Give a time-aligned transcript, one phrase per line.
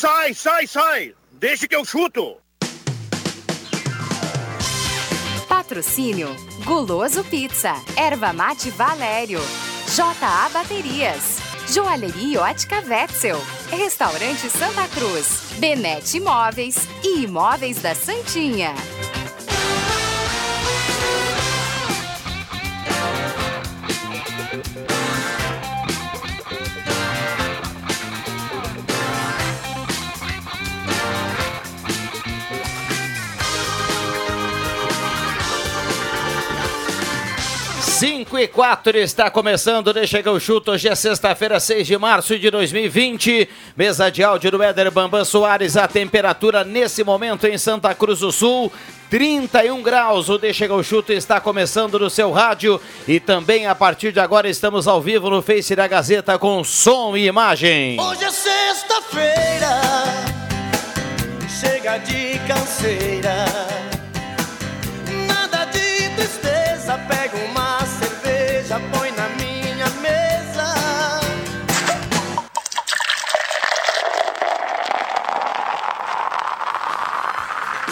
[0.00, 1.14] Sai, sai, sai!
[1.32, 2.36] Deixa que eu chuto!
[5.48, 6.28] Patrocínio
[6.64, 9.40] Guloso Pizza, Erva Mate Valério,
[9.96, 11.38] JA Baterias,
[11.74, 13.38] Joalheria Ótica Wetzel,
[13.72, 18.74] Restaurante Santa Cruz, Benete Imóveis e Imóveis da Santinha.
[38.28, 40.72] 5 e 4 está começando, deixa que eu chuto.
[40.72, 43.48] Hoje é sexta-feira, 6 de março de 2020.
[43.74, 45.78] Mesa de áudio do Éder Bambam Soares.
[45.78, 48.70] A temperatura nesse momento em Santa Cruz do Sul,
[49.08, 50.28] 31 graus.
[50.28, 52.78] O Deixa eu chuto está começando no seu rádio.
[53.06, 57.16] E também a partir de agora estamos ao vivo no Face da Gazeta com som
[57.16, 57.98] e imagem.
[57.98, 59.80] Hoje é sexta-feira,
[61.48, 63.67] chega de canseira.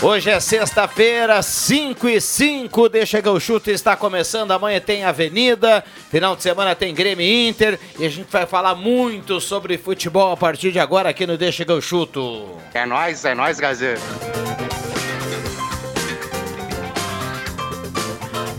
[0.02, 2.88] Hoje é sexta-feira, 5 e 5.
[2.90, 4.50] Deixa que o chute está começando.
[4.52, 5.82] Amanhã tem Avenida.
[6.10, 7.78] Final de semana tem Grêmio Inter.
[7.98, 11.64] E a gente vai falar muito sobre futebol a partir de agora aqui no Deixa
[11.64, 12.46] que eu chuto.
[12.74, 14.02] É nóis, é nóis, Gazeta.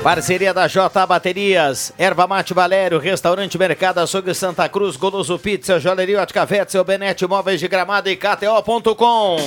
[0.02, 6.22] Parceria da J Baterias, Erva Mate Valério, Restaurante Mercado Açougue Santa Cruz, Goloso Pizza, Joalheria
[6.22, 9.38] Ótica seu Benete Móveis de Gramado e KTO.com.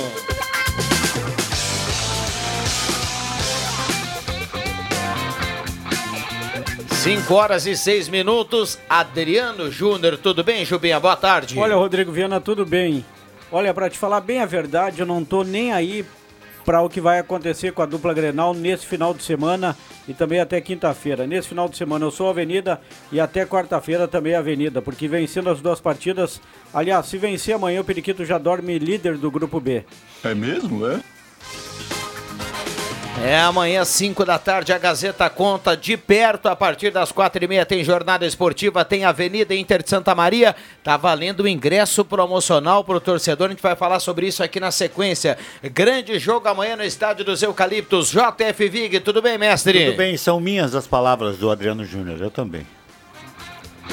[7.01, 8.77] Cinco horas e seis minutos.
[8.87, 10.99] Adriano Júnior, tudo bem, Jubinha?
[10.99, 11.57] Boa tarde.
[11.57, 13.03] Olha, Rodrigo Viana, tudo bem.
[13.51, 16.05] Olha, para te falar bem a verdade, eu não tô nem aí
[16.63, 19.75] para o que vai acontecer com a dupla Grenal nesse final de semana
[20.07, 21.25] e também até quinta-feira.
[21.25, 22.79] Nesse final de semana eu sou Avenida
[23.11, 26.39] e até quarta-feira também Avenida, porque vencendo as duas partidas,
[26.71, 29.83] aliás, se vencer amanhã o Periquito já dorme líder do grupo B.
[30.23, 30.99] É mesmo, é?
[33.23, 36.47] É amanhã, 5 da tarde, a Gazeta conta de perto.
[36.47, 40.55] A partir das quatro e meia tem jornada esportiva, tem Avenida Inter de Santa Maria.
[40.83, 43.47] Tá valendo o ingresso promocional para o torcedor.
[43.47, 45.37] A gente vai falar sobre isso aqui na sequência.
[45.61, 48.11] Grande jogo amanhã no Estádio dos Eucaliptos.
[48.11, 49.85] JF Vig, tudo bem, mestre?
[49.85, 52.65] Tudo bem, são minhas as palavras do Adriano Júnior, eu também.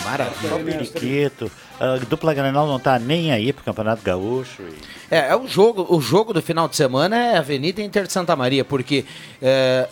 [0.05, 0.57] Maravilha.
[0.57, 1.51] O periquito.
[1.81, 4.63] A dupla Granal não tá nem aí pro Campeonato Gaúcho.
[4.63, 4.75] E...
[5.15, 8.35] É, é o jogo, o jogo do final de semana é Avenida Inter de Santa
[8.35, 9.05] Maria, porque
[9.41, 9.89] é,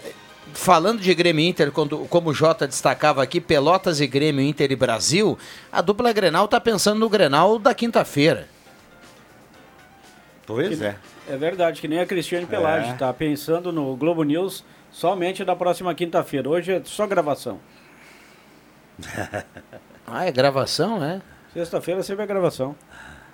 [0.53, 4.77] falando de Grêmio Inter, quando, como o Jota destacava aqui, Pelotas e Grêmio Inter e
[4.77, 5.39] Brasil,
[5.71, 8.49] a dupla Grenal tá pensando no Grenal da quinta-feira.
[10.45, 10.97] Pois é.
[11.29, 12.95] É verdade, que nem a Cristiane Pelage, é.
[12.95, 16.49] tá pensando no Globo News somente da próxima quinta-feira.
[16.49, 17.59] Hoje é só gravação.
[20.07, 21.21] ah, é gravação, é?
[21.56, 22.77] Sexta-feira sempre é gravação.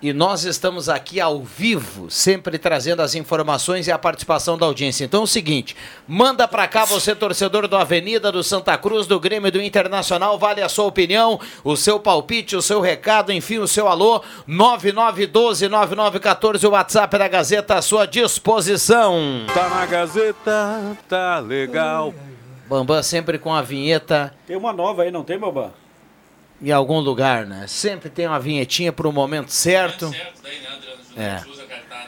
[0.01, 5.03] E nós estamos aqui ao vivo, sempre trazendo as informações e a participação da audiência.
[5.03, 5.75] Então é o seguinte,
[6.07, 10.61] manda para cá você torcedor do Avenida, do Santa Cruz, do Grêmio do Internacional, vale
[10.61, 16.71] a sua opinião, o seu palpite, o seu recado, enfim, o seu alô, 9912-9914, o
[16.71, 19.19] WhatsApp da Gazeta à sua disposição.
[19.53, 22.13] Tá na Gazeta, tá legal.
[22.69, 24.33] Bambam sempre com a vinheta.
[24.47, 25.82] Tem uma nova aí, não tem, Bambam?
[26.63, 27.65] Em algum lugar, né?
[27.67, 30.09] Sempre tem uma vinhetinha para o momento certo.
[31.17, 31.41] É.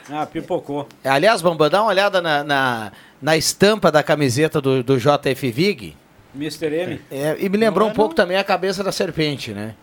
[0.09, 0.88] Ah, pipocou.
[1.03, 5.51] É, aliás, Bamba, dá uma olhada na, na, na estampa da camiseta do, do JF
[5.51, 5.97] Vig.
[6.33, 6.73] Mr.
[6.73, 7.01] M.
[7.11, 8.16] É, e me lembrou não, um pouco não.
[8.16, 9.75] também a cabeça da serpente, né?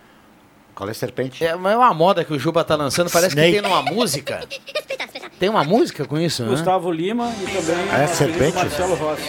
[0.75, 1.45] Qual é a serpente?
[1.45, 3.57] É uma moda que o Juba tá lançando, parece Snake.
[3.57, 4.41] que tem uma música.
[5.39, 6.51] Tem uma música com isso, né?
[6.51, 8.55] Gustavo Lima e também é, serpente?
[8.55, 9.23] Marcelo Rossi.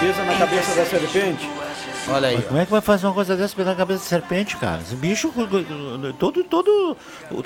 [0.00, 1.65] Pisa na cabeça da serpente.
[2.08, 2.42] Olha aí.
[2.42, 4.80] como é que vai fazer uma coisa dessa pela cabeça de serpente, cara?
[4.80, 5.32] Esse bicho,
[6.18, 6.96] todo, todo,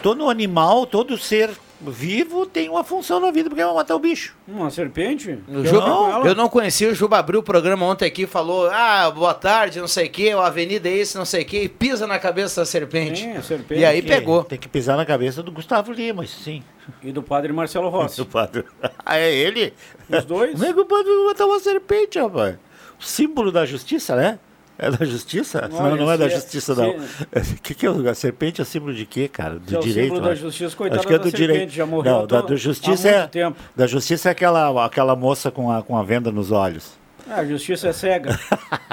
[0.03, 4.37] todo animal, todo ser vivo tem uma função na vida, porque vai matar o bicho.
[4.47, 5.39] Uma serpente?
[5.49, 6.27] O Juba, não.
[6.27, 9.89] Eu não conhecia, o Juba abriu o programa ontem aqui falou, ah, boa tarde, não
[9.89, 12.61] sei o que, a avenida é esse, não sei o que, e pisa na cabeça
[12.61, 13.23] da serpente.
[13.23, 13.81] Sim, a serpente.
[13.81, 14.45] E aí pegou.
[14.45, 16.63] Tem que pisar na cabeça do Gustavo Lima, sim.
[17.03, 18.19] E do padre Marcelo Rossi.
[18.19, 18.65] do padre.
[19.05, 19.73] Ah, é ele?
[20.09, 20.53] Os dois?
[20.53, 22.57] Como é que o padre vai matar uma serpente, rapaz?
[23.01, 24.39] Símbolo da justiça, né?
[24.79, 25.69] É da justiça?
[25.73, 26.91] Olha, não, não é da justiça, não.
[26.91, 29.59] O que, que é a serpente é símbolo de quê, cara?
[29.59, 30.15] Do é direito?
[30.15, 31.71] símbolo da justiça, coitada Acho que é do direito.
[31.71, 33.59] já morreu não, da, do justiça é, tempo.
[33.77, 36.99] Da justiça é aquela, aquela moça com a, com a venda nos olhos.
[37.29, 38.41] Ah, a justiça é cega.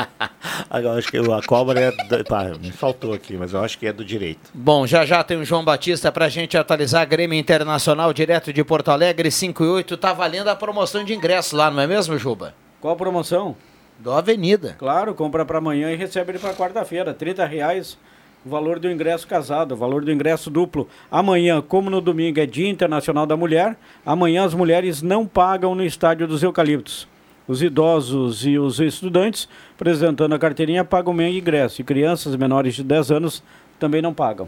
[0.69, 1.91] Agora, eu acho que a cobra é.
[1.91, 4.51] do- Pá, me faltou aqui, mas eu acho que é do direito.
[4.53, 8.91] Bom, já já tem o João Batista pra gente atualizar Grêmio Internacional direto de Porto
[8.91, 9.97] Alegre, 5 e 8.
[9.97, 12.53] Tá valendo a promoção de ingresso lá, não é mesmo, Juba?
[12.81, 13.55] Qual a promoção?
[13.99, 14.75] Do Avenida.
[14.77, 17.13] Claro, compra para amanhã e recebe ele para quarta-feira.
[17.13, 17.97] 30 reais
[18.45, 20.87] o valor do ingresso casado, o valor do ingresso duplo.
[21.11, 25.83] Amanhã, como no domingo é Dia Internacional da Mulher, amanhã as mulheres não pagam no
[25.83, 27.07] Estádio dos Eucaliptos.
[27.47, 31.81] Os idosos e os estudantes, apresentando a carteirinha, pagam meio ingresso.
[31.81, 33.43] E crianças menores de 10 anos
[33.79, 34.47] também não pagam.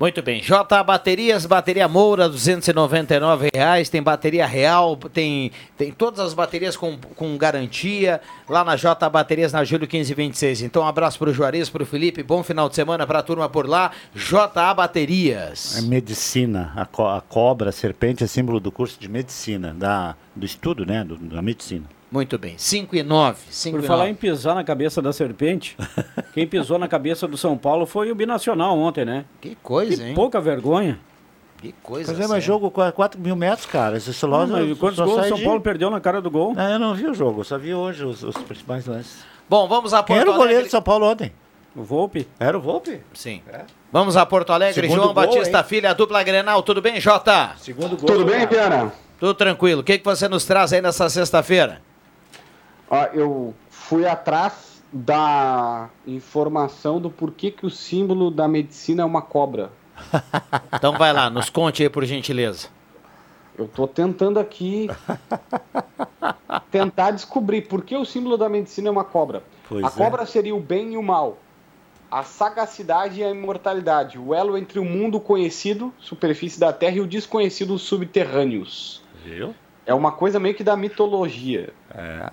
[0.00, 0.40] Muito bem.
[0.40, 3.90] J Baterias, bateria Moura, 299 reais.
[3.90, 8.18] Tem bateria real, tem, tem todas as baterias com, com garantia
[8.48, 10.62] lá na J Baterias, na Júlio 1526.
[10.62, 12.22] Então, um abraço pro Juarez, pro Felipe.
[12.22, 13.90] Bom final de semana pra turma por lá.
[14.14, 15.76] J Baterias.
[15.76, 16.72] É medicina.
[16.74, 20.86] A, co- a cobra, a serpente, é símbolo do curso de medicina, da, do estudo,
[20.86, 21.04] né?
[21.04, 21.84] do- da medicina.
[22.10, 22.54] Muito bem.
[22.58, 23.38] 5 e 9.
[23.50, 24.10] 5 Por e falar 9.
[24.10, 25.76] em pisar na cabeça da serpente,
[26.34, 29.24] quem pisou na cabeça do São Paulo foi o Binacional ontem, né?
[29.40, 30.14] Que coisa, Que hein?
[30.14, 30.98] pouca vergonha.
[31.58, 32.12] Que coisa.
[32.12, 33.96] Pois é, mas jogo com 4 mil metros, cara.
[33.98, 36.30] Esse Não, loja mas quantos só gols o São de- Paulo perdeu na cara do
[36.30, 36.54] gol?
[36.56, 39.22] Ah, eu não vi o jogo, só vi hoje os, os principais lances.
[39.48, 40.64] Bom, vamos a Quem Porto era o goleiro Alegre.
[40.64, 41.32] de São Paulo ontem?
[41.76, 42.26] O Volpe?
[42.40, 43.00] Era o Volpe?
[43.14, 43.42] Sim.
[43.92, 44.74] Vamos a Porto Alegre.
[44.88, 45.64] Segundo João gol, Batista hein?
[45.64, 46.62] Filha, dupla Grenal.
[46.64, 47.52] Tudo bem, Jota?
[47.58, 48.06] Segundo gol.
[48.06, 48.92] Tudo bem, Viana?
[49.20, 49.82] Tudo tranquilo.
[49.82, 51.80] O que, que você nos traz aí nessa sexta-feira?
[53.12, 59.70] Eu fui atrás da informação do porquê que o símbolo da medicina é uma cobra.
[60.72, 62.68] Então vai lá, nos conte aí, por gentileza.
[63.58, 64.88] Eu tô tentando aqui
[66.70, 69.42] tentar descobrir por que o símbolo da medicina é uma cobra.
[69.68, 69.90] Pois a é.
[69.90, 71.38] cobra seria o bem e o mal,
[72.10, 77.00] a sagacidade e a imortalidade, o elo entre o mundo conhecido, superfície da Terra, e
[77.00, 79.02] o desconhecido, os subterrâneos.
[79.22, 79.54] Viu?
[79.84, 81.74] É uma coisa meio que da mitologia.
[81.94, 82.30] É.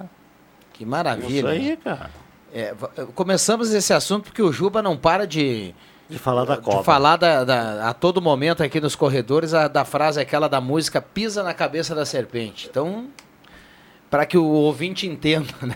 [0.78, 1.38] Que maravilha.
[1.40, 2.10] Isso aí, cara.
[2.54, 2.74] É,
[3.16, 5.74] começamos esse assunto porque o Juba não para de,
[6.10, 6.80] De falar da cobra.
[6.80, 10.62] de falar da- da- a todo momento aqui nos corredores a- da frase aquela da
[10.62, 12.68] música pisa na cabeça da serpente.
[12.70, 13.08] Então,
[14.10, 15.76] para que o ouvinte entenda, né?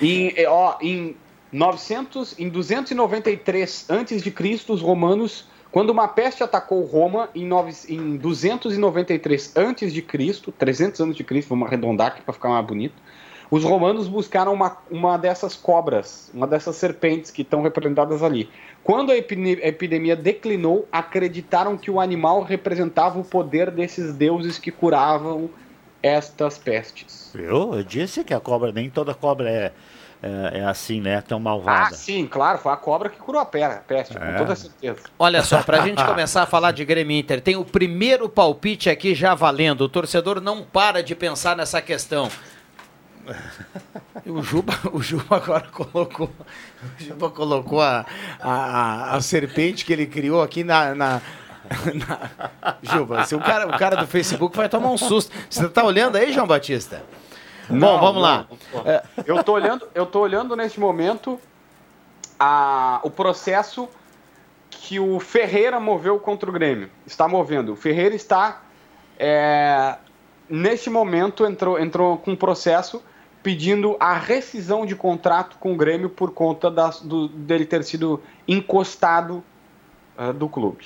[0.00, 1.16] Em, eh, ó, em
[1.52, 7.72] 900, em 293 antes de Cristo, os romanos, quando uma peste atacou Roma em, nove,
[7.88, 12.66] em 293 antes de Cristo, 300 anos de Cristo, vamos arredondar aqui para ficar mais
[12.66, 12.94] bonito.
[13.54, 18.50] Os romanos buscaram uma, uma dessas cobras, uma dessas serpentes que estão representadas ali.
[18.82, 24.58] Quando a epine- a epidemia declinou, acreditaram que o animal representava o poder desses deuses
[24.58, 25.48] que curavam
[26.02, 27.30] estas pestes.
[27.32, 27.74] Viu?
[27.76, 29.72] Eu disse que a cobra, nem toda cobra é,
[30.20, 31.20] é, é assim, né?
[31.22, 31.94] Tão Ah, malvada.
[31.94, 34.20] sim, claro, foi a cobra que curou a pera, peste, É.
[34.20, 34.98] com toda certeza.
[35.16, 39.14] Olha só, pra gente começar a falar de Grêmio Inter, tem o primeiro palpite aqui
[39.14, 39.82] já valendo.
[39.82, 42.28] O torcedor não para de pensar nessa questão.
[44.26, 46.30] O Juba, o Juba agora colocou,
[46.98, 48.06] o Juba colocou a,
[48.40, 51.20] a, a, serpente que ele criou aqui na, na,
[51.94, 55.30] na- Juba, se o cara, o cara do Facebook vai tomar um susto.
[55.48, 57.02] Você tá olhando aí, João Batista?
[57.68, 58.46] Bom, Não, vamos não, lá.
[59.26, 61.38] Eu tô olhando, eu tô olhando neste momento
[62.38, 63.88] a, o processo
[64.70, 66.90] que o Ferreira moveu contra o Grêmio.
[67.06, 67.72] Está movendo.
[67.72, 68.62] O Ferreira está
[69.18, 69.96] é,
[70.48, 73.02] neste momento entrou, entrou com um processo
[73.44, 78.20] pedindo a rescisão de contrato com o Grêmio por conta das- do- dele ter sido
[78.48, 79.44] encostado
[80.18, 80.84] ah, do clube.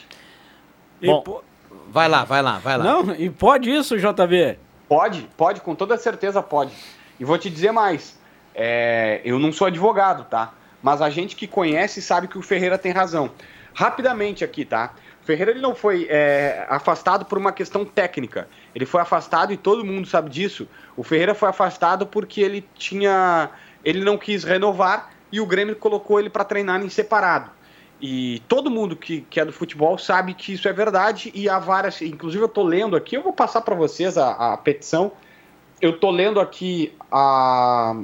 [1.00, 1.44] E Bom, po-
[1.90, 2.84] Vai lá, vai lá, vai lá.
[2.84, 4.58] Não, e pode isso, JB?
[4.88, 6.72] Pode, pode, com toda certeza pode.
[7.18, 8.18] E vou te dizer mais.
[8.54, 10.52] é, eu não sou advogado, tá?
[10.82, 13.30] Mas a gente que conhece sabe que o Ferreira tem razão.
[13.72, 14.92] Rapidamente aqui, tá?
[15.28, 18.48] Ferreira ele não foi é, afastado por uma questão técnica.
[18.74, 20.66] Ele foi afastado e todo mundo sabe disso.
[20.96, 23.50] O Ferreira foi afastado porque ele tinha,
[23.84, 27.50] ele não quis renovar e o Grêmio colocou ele para treinar em separado.
[28.00, 31.58] E todo mundo que, que é do futebol sabe que isso é verdade e há
[31.58, 32.00] várias.
[32.00, 35.12] Inclusive, eu tô lendo aqui, eu vou passar para vocês a, a petição.
[35.78, 37.94] Eu tô lendo aqui a,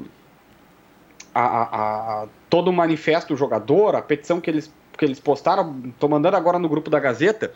[1.35, 6.09] a- a- todo o manifesto do jogador, a petição que eles, que eles postaram, tô
[6.09, 7.53] mandando agora no grupo da Gazeta.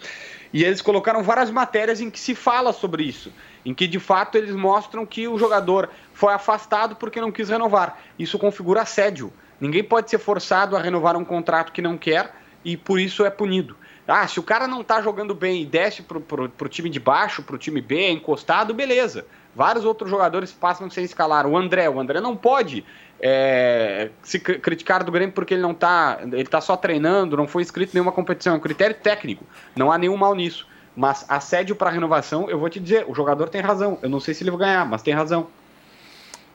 [0.53, 3.33] E eles colocaram várias matérias em que se fala sobre isso,
[3.65, 8.01] em que de fato eles mostram que o jogador foi afastado porque não quis renovar.
[8.19, 9.33] Isso configura assédio.
[9.61, 13.31] Ninguém pode ser forçado a renovar um contrato que não quer e por isso é
[13.31, 13.77] punido.
[14.07, 17.43] Ah, se o cara não tá jogando bem e desce pro, pro time de baixo,
[17.43, 19.27] pro time B, é encostado, beleza.
[19.59, 21.45] Vários outros jogadores passam sem escalar.
[21.45, 22.85] O André, o André não pode
[23.21, 26.21] é, se cri- criticar do Grêmio porque ele não tá.
[26.23, 28.55] Ele tá só treinando, não foi inscrito em nenhuma competição.
[28.55, 29.45] É um critério técnico.
[29.75, 30.65] Não há nenhum mal nisso.
[30.95, 33.99] Mas assédio para renovação, eu vou te dizer, o jogador tem razão.
[34.01, 35.49] Eu não sei se ele vai ganhar, mas tem razão.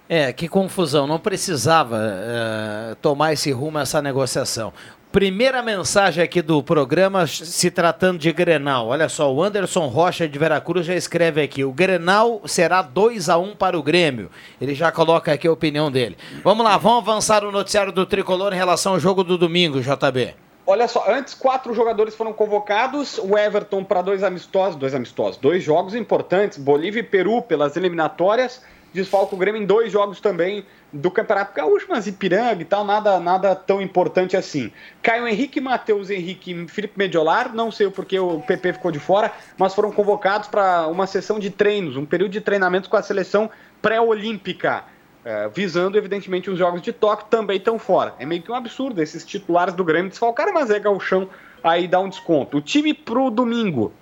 [0.08, 4.72] É, que confusão, não precisava eh, tomar esse rumo essa negociação.
[5.14, 8.88] Primeira mensagem aqui do programa, se tratando de Grenal.
[8.88, 13.38] Olha só, o Anderson Rocha de Veracruz já escreve aqui: o Grenal será 2 a
[13.38, 14.32] 1 para o Grêmio.
[14.60, 16.18] Ele já coloca aqui a opinião dele.
[16.44, 20.34] Vamos lá, vamos avançar o noticiário do tricolor em relação ao jogo do domingo, JB.
[20.66, 25.64] Olha só, antes quatro jogadores foram convocados, o Everton para dois amistosos, dois amistosos, dois
[25.64, 31.10] jogos importantes, Bolívia e Peru pelas eliminatórias, desfalca o Grêmio em dois jogos também do
[31.10, 34.72] Campeonato Gaúcho, mas Ipiranga e tal, nada, nada tão importante assim.
[35.02, 39.00] Caio Henrique, Matheus Henrique e Felipe Mediolar, não sei o porquê o PP ficou de
[39.00, 43.02] fora, mas foram convocados para uma sessão de treinos, um período de treinamentos com a
[43.02, 43.50] seleção
[43.82, 44.84] pré-olímpica.
[45.26, 48.14] É, visando, evidentemente, os jogos de Tóquio também estão fora.
[48.20, 51.30] É meio que um absurdo esses titulares do Grêmio desfalcaram, mas é gauchão
[51.64, 52.58] aí dá um desconto.
[52.58, 53.94] O time pro domingo.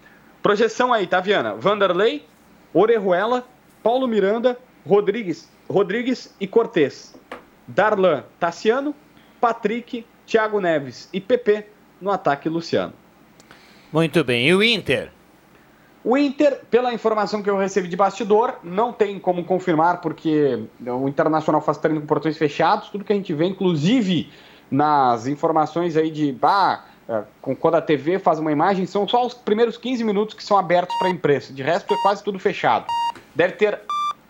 [0.42, 1.54] Projeção aí, tá, Viana?
[1.54, 2.26] Vanderlei,
[2.74, 3.46] Orejuela,
[3.84, 4.58] Paulo Miranda,
[4.88, 7.16] Rodrigues, Rodrigues e Cortez.
[7.68, 8.94] Darlan, Tassiano,
[9.40, 11.66] Patrick, Thiago Neves e PP
[12.02, 12.94] no ataque Luciano.
[13.92, 15.12] Muito bem, e o Inter?
[16.04, 21.08] O Inter, pela informação que eu recebi de bastidor, não tem como confirmar, porque o
[21.08, 24.32] Internacional faz treino com portões fechados, tudo que a gente vê, inclusive
[24.70, 26.86] nas informações aí de bah,
[27.42, 30.96] quando a TV faz uma imagem, são só os primeiros 15 minutos que são abertos
[30.98, 31.54] para a imprensa.
[31.54, 32.86] De resto, é quase tudo fechado.
[33.36, 33.80] Deve ter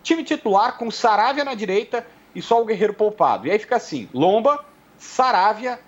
[0.02, 3.46] time titular com Saravia na direita e só o Guerreiro poupado.
[3.46, 4.64] E aí fica assim: Lomba,
[4.98, 5.78] Saravia,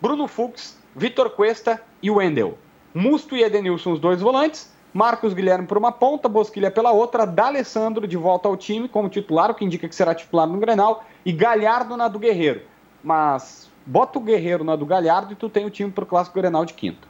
[0.00, 2.58] Bruno Fux, Vitor Cuesta e Wendel.
[2.94, 4.70] Musto e Edenilson, os dois volantes.
[4.92, 9.48] Marcos Guilherme por uma ponta, Bosquilha pela outra, D'Alessandro de volta ao time como titular,
[9.48, 12.62] o que indica que será titular no Grenal, e Galhardo na do Guerreiro.
[13.02, 16.64] Mas bota o Guerreiro na do Galhardo e tu tem o time pro Clássico Grenal
[16.64, 17.09] de quinta.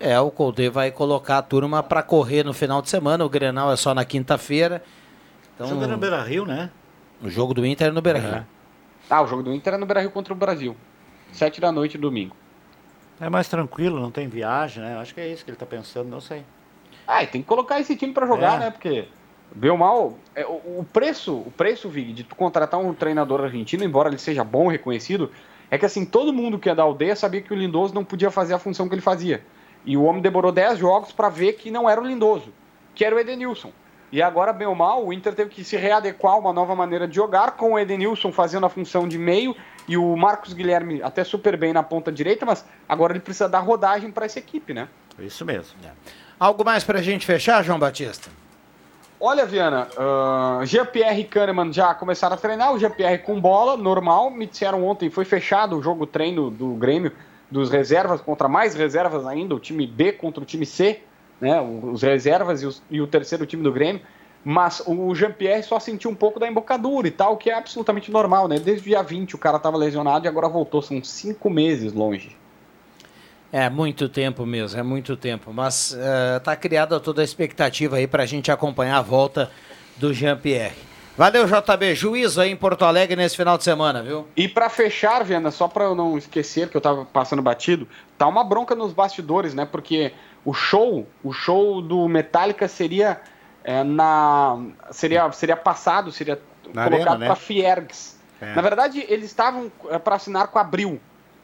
[0.00, 3.70] É, o Colde vai colocar a turma para correr no final de semana, o Grenal
[3.70, 4.82] é só na quinta-feira.
[5.54, 6.70] Então, Jogo é no Beira-Rio, né?
[7.22, 8.46] O jogo do Inter é no Beira-Rio.
[9.10, 10.74] Ah, o jogo do Inter é no Beira-Rio contra o Brasil.
[11.32, 12.34] Sete da noite, domingo.
[13.20, 14.96] É mais tranquilo, não tem viagem, né?
[14.96, 16.44] Acho que é isso que ele tá pensando, não sei.
[17.06, 18.58] Ah, e tem que colocar esse time para jogar, É.
[18.60, 18.70] né?
[18.70, 19.06] Porque,
[19.68, 23.84] ou mal, é, o, o preço, o preço, Vig, de tu contratar um treinador argentino,
[23.84, 25.30] embora ele seja bom, reconhecido,
[25.70, 28.30] é que assim, todo mundo que é da aldeia sabia que o Lindoso não podia
[28.30, 29.42] fazer a função que ele fazia.
[29.84, 32.52] E o homem demorou 10 jogos para ver que não era o Lindoso,
[32.94, 33.72] que era o Edenilson.
[34.12, 37.06] E agora, bem ou mal, o Inter teve que se readequar a uma nova maneira
[37.06, 39.54] de jogar, com o Edenilson fazendo a função de meio
[39.86, 43.60] e o Marcos Guilherme até super bem na ponta direita, mas agora ele precisa dar
[43.60, 44.88] rodagem para essa equipe, né?
[45.18, 45.78] Isso mesmo.
[46.38, 48.30] Algo mais pra gente fechar, João Batista?
[49.20, 54.30] Olha, Viana, uh, Jean-Pierre e Kahneman já começaram a treinar, o Jean-Pierre com bola, normal,
[54.30, 57.12] me disseram ontem, foi fechado o jogo treino do Grêmio,
[57.50, 61.00] dos reservas contra mais reservas ainda, o time B contra o time C,
[61.40, 64.02] né, os reservas e, os- e o terceiro time do Grêmio,
[64.44, 68.46] mas o Jean-Pierre só sentiu um pouco da embocadura e tal, que é absolutamente normal,
[68.46, 71.92] né, desde o dia 20 o cara estava lesionado e agora voltou, são cinco meses
[71.92, 72.36] longe.
[73.52, 75.52] É muito tempo mesmo, é muito tempo.
[75.52, 75.96] Mas
[76.36, 79.50] está criada toda a expectativa aí para a gente acompanhar a volta
[79.96, 80.76] do Jean-Pierre.
[81.20, 81.94] Valeu, JB.
[81.94, 84.26] Juízo aí em Porto Alegre nesse final de semana, viu?
[84.34, 87.86] E pra fechar, Viana, só pra eu não esquecer que eu tava passando batido,
[88.16, 89.66] tá uma bronca nos bastidores, né?
[89.66, 90.14] Porque
[90.46, 93.20] o show, o show do Metallica seria
[93.62, 94.58] é, na
[94.92, 96.40] seria seria passado, seria
[96.72, 97.26] Na colocado arena, né?
[97.26, 98.18] pra Fiergs.
[98.40, 98.54] É.
[98.54, 100.98] Na verdade, eles estavam é, pra assinar com Abril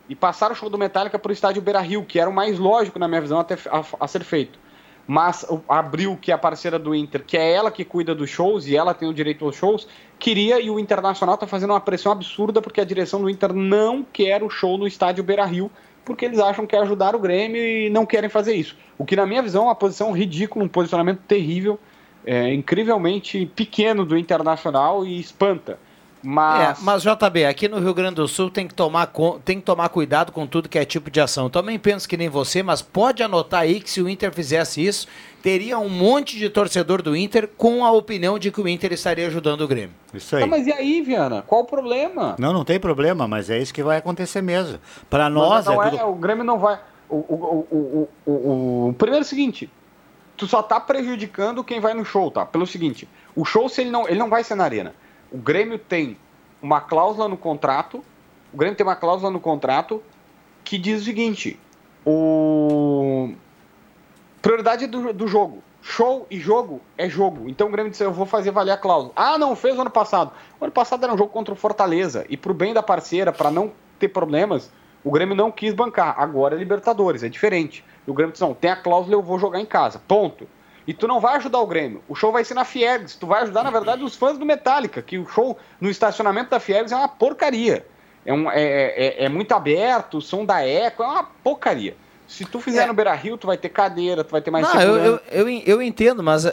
[0.08, 3.06] e passaram o show do Metallica pro estádio Beira-Rio, que era o mais lógico na
[3.06, 4.58] minha visão até a, a ser feito.
[5.06, 8.14] Mas o- a Abril, que é a parceira do Inter, que é ela que cuida
[8.14, 9.86] dos shows e ela tem o direito aos shows,
[10.18, 14.02] queria e o Internacional tá fazendo uma pressão absurda porque a direção do Inter não
[14.02, 15.70] quer o show no estádio Beira-Rio,
[16.04, 18.76] porque eles acham que é ajudar o Grêmio e não querem fazer isso.
[18.98, 21.78] O que, na minha visão, é uma posição ridícula, um posicionamento terrível,
[22.24, 25.78] é, incrivelmente pequeno do Internacional e espanta.
[26.22, 29.12] Mas, É, mas JB, aqui no Rio Grande do Sul tem que, tomar,
[29.44, 31.48] tem que tomar cuidado com tudo que é tipo de ação.
[31.48, 35.06] Também penso que nem você, mas pode anotar aí que se o Inter fizesse isso,
[35.42, 39.26] teria um monte de torcedor do Inter com a opinião de que o Inter estaria
[39.28, 39.94] ajudando o Grêmio.
[40.12, 40.42] Isso aí.
[40.42, 41.42] Tá, mas e aí, Viana?
[41.46, 42.34] Qual o problema?
[42.38, 44.80] Não, não tem problema, mas é isso que vai acontecer mesmo.
[45.08, 46.06] Para nós não é é, tudo.
[46.08, 46.80] o Grêmio não vai.
[47.08, 49.70] O, o, o, o, o, o- primeiro é o seguinte:
[50.36, 52.44] tu só tá prejudicando quem vai no show, tá?
[52.44, 53.06] Pelo seguinte,
[53.36, 54.92] o show se ele não, ele não vai ser na arena.
[55.30, 56.16] O Grêmio tem
[56.62, 58.02] uma cláusula no contrato.
[58.52, 60.02] O Grêmio tem uma cláusula no contrato
[60.64, 61.58] que diz o seguinte:
[62.04, 63.32] o
[64.40, 65.62] prioridade do, do jogo.
[65.82, 67.48] Show e jogo é jogo.
[67.48, 69.12] Então o Grêmio disse: Eu vou fazer valer a cláusula.
[69.14, 70.32] Ah, não, fez ano passado.
[70.60, 72.26] O ano passado era um jogo contra o Fortaleza.
[72.28, 74.72] E pro bem da parceira, para não ter problemas,
[75.04, 76.14] o Grêmio não quis bancar.
[76.18, 77.84] Agora é Libertadores, é diferente.
[78.06, 80.00] O Grêmio disse: Não, tem a cláusula, eu vou jogar em casa.
[80.06, 80.48] Ponto.
[80.86, 82.02] E tu não vai ajudar o Grêmio.
[82.08, 83.16] O show vai ser na Fieres.
[83.16, 86.60] Tu vai ajudar, na verdade, os fãs do Metallica, que o show no estacionamento da
[86.60, 87.84] Fieres é uma porcaria.
[88.24, 91.96] É, um, é, é, é muito aberto, o som da eco, é uma porcaria.
[92.26, 92.86] Se tu fizer É.
[92.86, 95.48] no Beira Rio, tu vai ter cadeira, tu vai ter mais Não, eu, eu, eu,
[95.48, 96.44] eu entendo, mas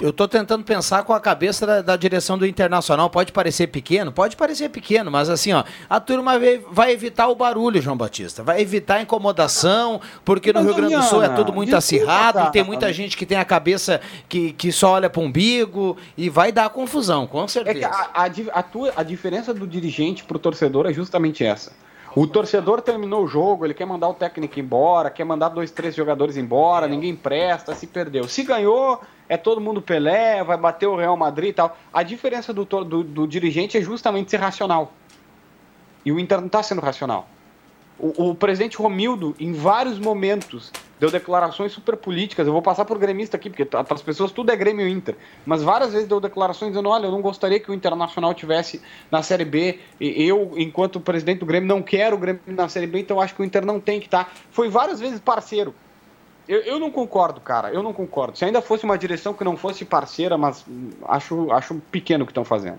[0.00, 3.10] eu tô tentando pensar com a cabeça da, da direção do Internacional.
[3.10, 4.10] Pode parecer pequeno?
[4.10, 8.42] Pode parecer pequeno, mas assim, ó, a turma vai, vai evitar o barulho, João Batista.
[8.42, 12.38] Vai evitar a incomodação, porque no Mas, Rio Grande do Sul é tudo muito acirrado,
[12.38, 12.50] cara.
[12.50, 16.50] tem muita gente que tem a cabeça que, que só olha pro umbigo e vai
[16.52, 17.88] dar confusão, com É que certeza.
[17.88, 21.72] a, a, di- a tua- a diferença do dirigente pro torcedor é justamente essa.
[22.16, 25.94] O torcedor terminou o jogo, ele quer mandar o técnico embora, quer mandar dois, três
[25.94, 28.26] jogadores embora, ninguém presta, se perdeu.
[28.26, 31.78] Se ganhou, é todo mundo Pelé, vai bater o Real Madrid e tal.
[31.92, 34.92] A diferença do, do, do dirigente é justamente ser racional.
[36.04, 37.28] E o Inter não está sendo racional.
[37.96, 42.44] O, o presidente Romildo, em vários momentos, deu declarações super políticas.
[42.44, 45.16] Eu vou passar por gremista aqui, porque para as pessoas tudo é Grêmio e Inter.
[45.46, 48.82] Mas várias vezes deu declarações dizendo: olha, eu não gostaria que o Internacional tivesse
[49.12, 49.78] na Série B.
[50.00, 53.42] Eu, enquanto presidente do Grêmio, não quero o Grêmio na Série B, então acho que
[53.42, 54.32] o Inter não tem que estar.
[54.50, 55.72] Foi várias vezes parceiro.
[56.48, 57.70] Eu, eu não concordo, cara.
[57.72, 58.36] Eu não concordo.
[58.36, 60.64] Se ainda fosse uma direção que não fosse parceira, mas
[61.08, 62.78] acho, acho pequeno o que estão fazendo.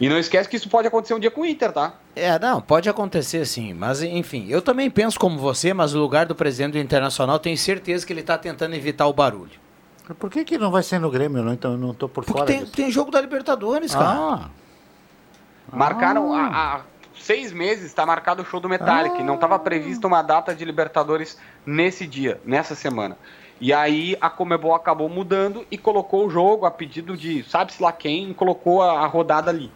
[0.00, 1.92] E não esquece que isso pode acontecer um dia com o Inter, tá?
[2.16, 6.24] É, não, pode acontecer sim, mas enfim, eu também penso como você, mas no lugar
[6.24, 9.60] do presidente do Internacional, tenho certeza que ele está tentando evitar o barulho.
[10.18, 11.42] Por que, que não vai ser no Grêmio?
[11.42, 12.72] Não, então, eu não tô por Porque fora tem, disso.
[12.72, 14.08] tem jogo da Libertadores, cara.
[14.08, 14.50] Ah,
[15.70, 16.80] Marcaram há, há
[17.30, 19.18] seis meses, está marcado o show do Metallica.
[19.18, 23.16] e Não estava prevista uma data de Libertadores nesse dia, nessa semana.
[23.60, 27.92] E aí a Comebol acabou mudando e colocou o jogo a pedido de sabe-se lá
[27.92, 29.70] quem, colocou a, a rodada ali.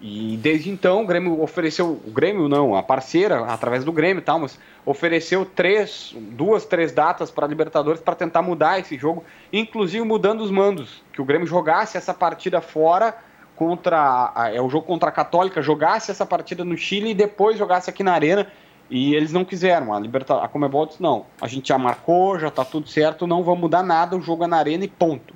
[0.00, 4.24] E desde então o Grêmio ofereceu, o Grêmio não, a parceira, através do Grêmio e
[4.24, 4.56] tal, mas
[4.86, 10.52] ofereceu três, duas, três datas para Libertadores para tentar mudar esse jogo, inclusive mudando os
[10.52, 13.12] mandos, que o Grêmio jogasse essa partida fora
[13.56, 17.58] contra a- é o jogo contra a Católica, jogasse essa partida no Chile e depois
[17.58, 18.46] jogasse aqui na Arena.
[18.90, 19.94] E eles não quiseram.
[19.94, 23.42] A Liberta a Comebol disse, não, a gente já marcou, já tá tudo certo, não
[23.42, 25.32] vamos mudar nada, o jogo é na Arena e ponto.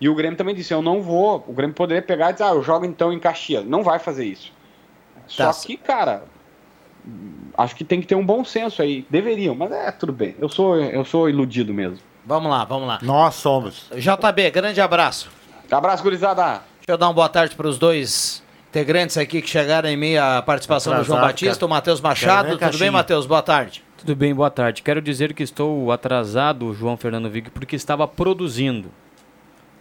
[0.00, 1.44] E o Grêmio também disse, eu não vou.
[1.46, 3.64] O Grêmio poderia pegar e dizer, ah, eu jogo então em Caxias.
[3.64, 4.52] Não vai fazer isso.
[5.36, 5.52] Tá.
[5.52, 6.24] Só que, cara,
[7.56, 9.06] acho que tem que ter um bom senso aí.
[9.10, 10.34] Deveriam, mas é tudo bem.
[10.38, 11.98] Eu sou, eu sou iludido mesmo.
[12.24, 12.98] Vamos lá, vamos lá.
[13.02, 13.90] nós somos.
[13.94, 15.30] JB, grande abraço.
[15.70, 16.62] Abraço, gurizada.
[16.88, 20.22] Deixa eu dar uma boa tarde para os dois integrantes aqui que chegaram em meio
[20.24, 21.66] à participação do João Atrasado, Batista, cara.
[21.66, 22.44] o Matheus Machado.
[22.48, 22.92] Tudo bem, caixinha.
[22.92, 23.26] Matheus?
[23.26, 23.84] Boa tarde.
[23.98, 24.80] Tudo bem, boa tarde.
[24.80, 28.90] Quero dizer que estou atrasado, João Fernando Vig, porque estava produzindo.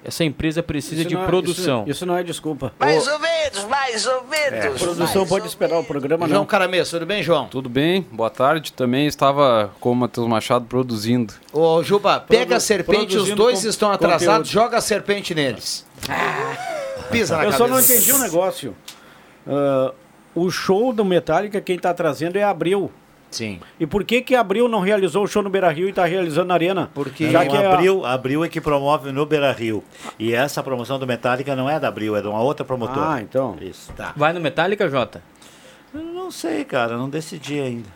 [0.04, 1.82] Essa empresa precisa Isso de não é- produção.
[1.84, 2.74] Isso, isso não é desculpa.
[2.78, 4.66] Mais ou menos, mais ou menos.
[4.66, 6.46] A produção mais pode esperar o programa, João não.
[6.46, 7.48] Carameço, tudo bem, João?
[7.48, 8.06] Tudo bem?
[8.12, 8.74] Boa tarde.
[8.74, 11.34] Também estava com o Matheus Machado produzindo.
[11.54, 14.66] Ô, Juba, pega Produ- a serpente, os dois estão atrasados, conteúdo.
[14.66, 15.86] joga a serpente neles.
[17.12, 17.58] Pisa na Eu cabeça.
[17.58, 18.76] só não entendi um negócio.
[19.48, 19.94] Ah,
[20.36, 22.92] o show do Metallica, quem tá trazendo é Abril.
[23.30, 23.60] Sim.
[23.78, 26.54] E por que que Abril não realizou o show no Beira-Rio e tá realizando na
[26.54, 26.90] Arena?
[26.94, 29.84] Porque Já que é a- Abril, Abril é que promove no Beira Rio.
[30.18, 33.16] E essa promoção do Metallica não é da Abril, é de uma outra promotora.
[33.16, 33.58] Ah, então.
[33.60, 33.92] Isso.
[33.94, 34.14] Tá.
[34.16, 35.22] Vai no Metallica, Jota?
[35.94, 37.90] Eu não sei, cara, não decidi ainda.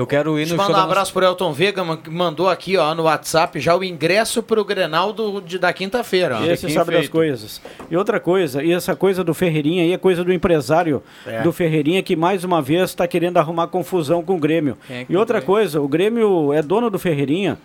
[0.00, 2.74] Eu quero ir Deixa no show mandar um abraço pro Elton Vega, que mandou aqui
[2.78, 6.38] ó, no WhatsApp já o ingresso pro Grenal do, de, da quinta-feira.
[6.50, 7.60] Esse sabe das coisas.
[7.90, 11.42] E outra coisa, e essa coisa do Ferreirinha aí é coisa do empresário É.
[11.42, 14.78] do Ferreirinha que mais uma vez está querendo arrumar confusão com o Grêmio.
[14.88, 17.58] É e outra coisa, o Grêmio é dono do Ferreirinha.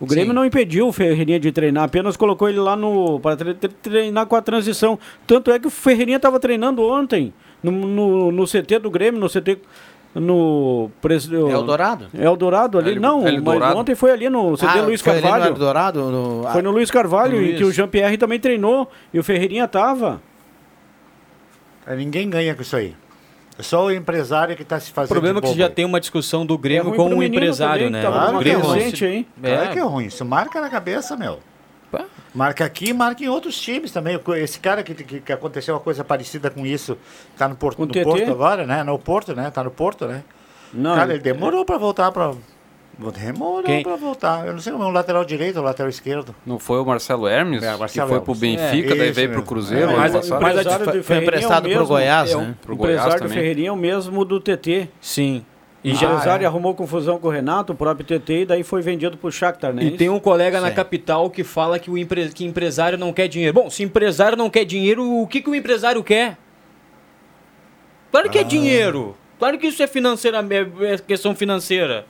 [0.00, 0.34] O Grêmio Sim.
[0.34, 3.36] não impediu o Ferreirinha de treinar, apenas colocou ele lá no para
[3.80, 4.98] treinar com a transição.
[5.24, 9.28] Tanto é que o Ferreirinha estava treinando ontem no, no, no CT do Grêmio, no
[9.28, 9.58] CT
[10.20, 12.08] no pres- Eldorado?
[12.18, 13.78] Eldorado ali, El- não, mas Eldorado.
[13.78, 15.50] ontem foi ali no CT Ah, Luiz foi ali no Carvalho.
[15.52, 16.10] Eldorado?
[16.10, 16.48] No...
[16.50, 17.58] Foi no Luiz Carvalho, em Luiz.
[17.58, 20.20] que o Jean-Pierre também treinou e o Ferreirinha tava.
[21.86, 22.94] É, Ninguém ganha com isso aí.
[23.58, 25.08] É só o empresário que está se O fazendo.
[25.14, 25.72] problema é que bobo já aí.
[25.72, 28.02] tem uma discussão do Grêmio É com o empresário, também, né?
[28.02, 28.82] tava Claro numa que é Grêmio ruim.
[28.82, 29.26] aí.
[29.40, 29.66] Claro É.
[29.72, 30.04] que é ruim.
[30.06, 31.38] Isso marca na cabeça, meu.
[32.36, 34.20] Marca aqui e marca em outros times também.
[34.36, 36.98] Esse cara que, que, que aconteceu uma coisa parecida com isso,
[37.36, 37.92] tá no Porto, Com o no?
[38.04, 38.82] Porto agora, né?
[38.84, 39.50] No Porto, né?
[39.50, 40.22] Tá no Porto, né?
[40.70, 42.32] Não, cara, ele demorou pra voltar pra.
[43.14, 43.82] Demorou Quem?
[43.82, 44.46] pra voltar.
[44.46, 46.34] Eu não sei como é um lateral direito ou lateral esquerdo.
[46.44, 47.62] Não foi o Marcelo Hermes?
[47.62, 48.34] É, Marcelo que foi pro.
[48.34, 49.42] Benfica, É, daí veio pro mesmo.
[49.46, 49.84] Cruzeiro.
[49.84, 50.42] É, ano mas- passado.
[50.42, 52.54] mas- Foi, Ferreirinha emprestado é o pro mesmo, Goiás, é um- né?
[52.62, 53.34] Pro o Goiás empresário do.
[53.34, 54.88] Ferreirinha é o mesmo do TT.
[55.00, 55.44] Sim.
[55.86, 58.82] E, O já, empresário arrumou confusão com o Renato, o próprio TT, e daí foi
[58.82, 59.84] vendido pro Shakhtar, né?
[59.84, 60.74] e tem um colega na Sim.
[60.74, 62.28] capital que fala que o empre...
[62.30, 63.54] que empresário não quer dinheiro.
[63.54, 66.36] Bom, se empresário não quer dinheiro, o que, que o empresário quer?
[68.10, 69.16] Claro que é dinheiro.
[69.38, 70.44] Claro que isso é financeira,
[70.80, 72.04] é questão financeira.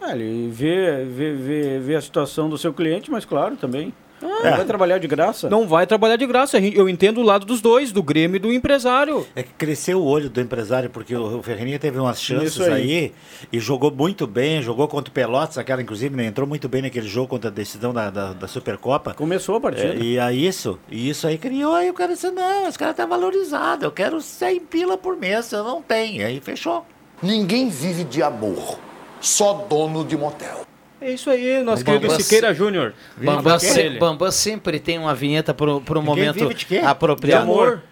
[0.00, 3.92] É, ele vê, vê, vê, vê a situação do seu cliente, mas claro, também.
[4.22, 5.48] Ah, Vai trabalhar de graça?
[5.48, 6.58] Não vai trabalhar de graça.
[6.58, 9.26] Eu entendo o lado dos dois, do Grêmio e do empresário.
[9.34, 12.72] É que cresceu o olho do empresário, porque o Ferreirinha teve umas chances aí.
[12.72, 13.12] aí.
[13.52, 17.08] e jogou muito bem, jogou contra o Pelotas, aquela inclusive, né, entrou muito bem naquele
[17.08, 19.14] jogo contra a decisão da, da, da Supercopa.
[19.14, 19.94] Começou a partida.
[19.94, 22.92] É, e aí isso, e isso aí criou, aí o cara disse, não, esse cara
[22.94, 26.84] tá valorizado, eu quero 100 pila por mês, eu não tenho, aí fechou.
[27.22, 28.78] Ninguém vive de amor,
[29.20, 30.66] só dono de motel.
[31.00, 32.92] É isso aí, nosso querido Siqueira Júnior.
[33.16, 33.90] Bambam, se-.
[33.98, 36.78] Bambam sempre tem uma vinheta pro, pro Ninguém momento vive de quê?
[36.84, 37.46] apropriado.
[37.46, 37.82] De amor.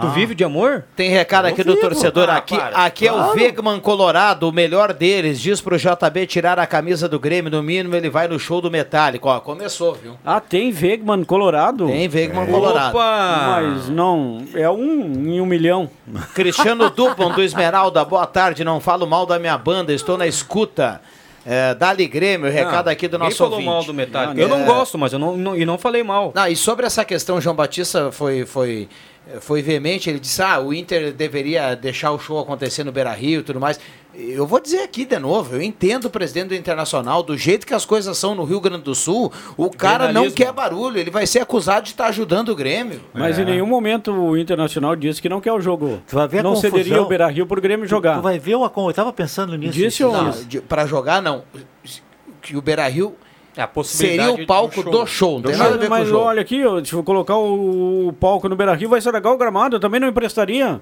[0.00, 0.84] Tu vive de amor?
[0.96, 1.82] Tem recado Eu aqui do vivo.
[1.88, 2.28] torcedor.
[2.28, 2.76] Ah, aqui para.
[2.84, 3.34] aqui é o Claro.
[3.38, 5.40] Vegman Colorado, o melhor deles.
[5.40, 7.50] Diz pro JB tirar a camisa do Grêmio.
[7.50, 9.28] No mínimo, ele vai no show do Metálico.
[9.28, 10.18] Ó, começou, viu?
[10.26, 11.86] Ah, tem Wegman Colorado?
[11.86, 12.92] Tem Wegman Colorado.
[12.98, 15.88] Mas não, é um em um milhão.
[16.34, 18.64] Cristiano Dupont do Esmeralda, boa tarde.
[18.64, 21.00] Não falo mal da minha banda, estou na escuta.
[21.50, 23.70] É, Dali Grêmio, recado Não, aqui do nosso falou ouvinte.
[23.70, 24.38] mal do Metallica.
[24.38, 26.30] Eu não gosto, mas eu não, não- e não falei mal.
[26.34, 28.86] Não, e sobre essa questão, João Batista foi, foi,
[29.40, 33.42] foi veemente, ele disse, ah, o Inter deveria deixar o show acontecer no Beira-Rio e
[33.42, 33.78] tudo mais.
[34.14, 37.74] Eu vou dizer aqui de novo, eu entendo o presidente do Internacional, do jeito que
[37.74, 41.24] as coisas são no Rio Grande do Sul, o cara não quer barulho, ele vai
[41.26, 43.00] ser acusado de estar ajudando o Grêmio.
[43.14, 46.02] Mas em nenhum momento o Internacional disse que não quer o jogo.
[46.08, 46.70] Tu vai ver a não confusão.
[46.78, 48.16] cederia o Beira-Rio pro Grêmio jogar.
[48.16, 49.74] Tu vai ver o acon- eu tava pensando nisso.
[49.74, 50.12] Disse ou-.
[50.12, 50.32] Não,
[50.68, 51.44] pra jogar, não.
[52.42, 53.14] Que o Beira-Rio
[53.58, 55.98] É a possibilidade seria o palco do show, não tem nada a ver com o
[55.98, 56.24] Mas jogo.
[56.24, 59.74] olha aqui, ó, se eu colocar o, o palco no Beira-Rio vai estragar o gramado,
[59.76, 60.80] eu também não emprestaria.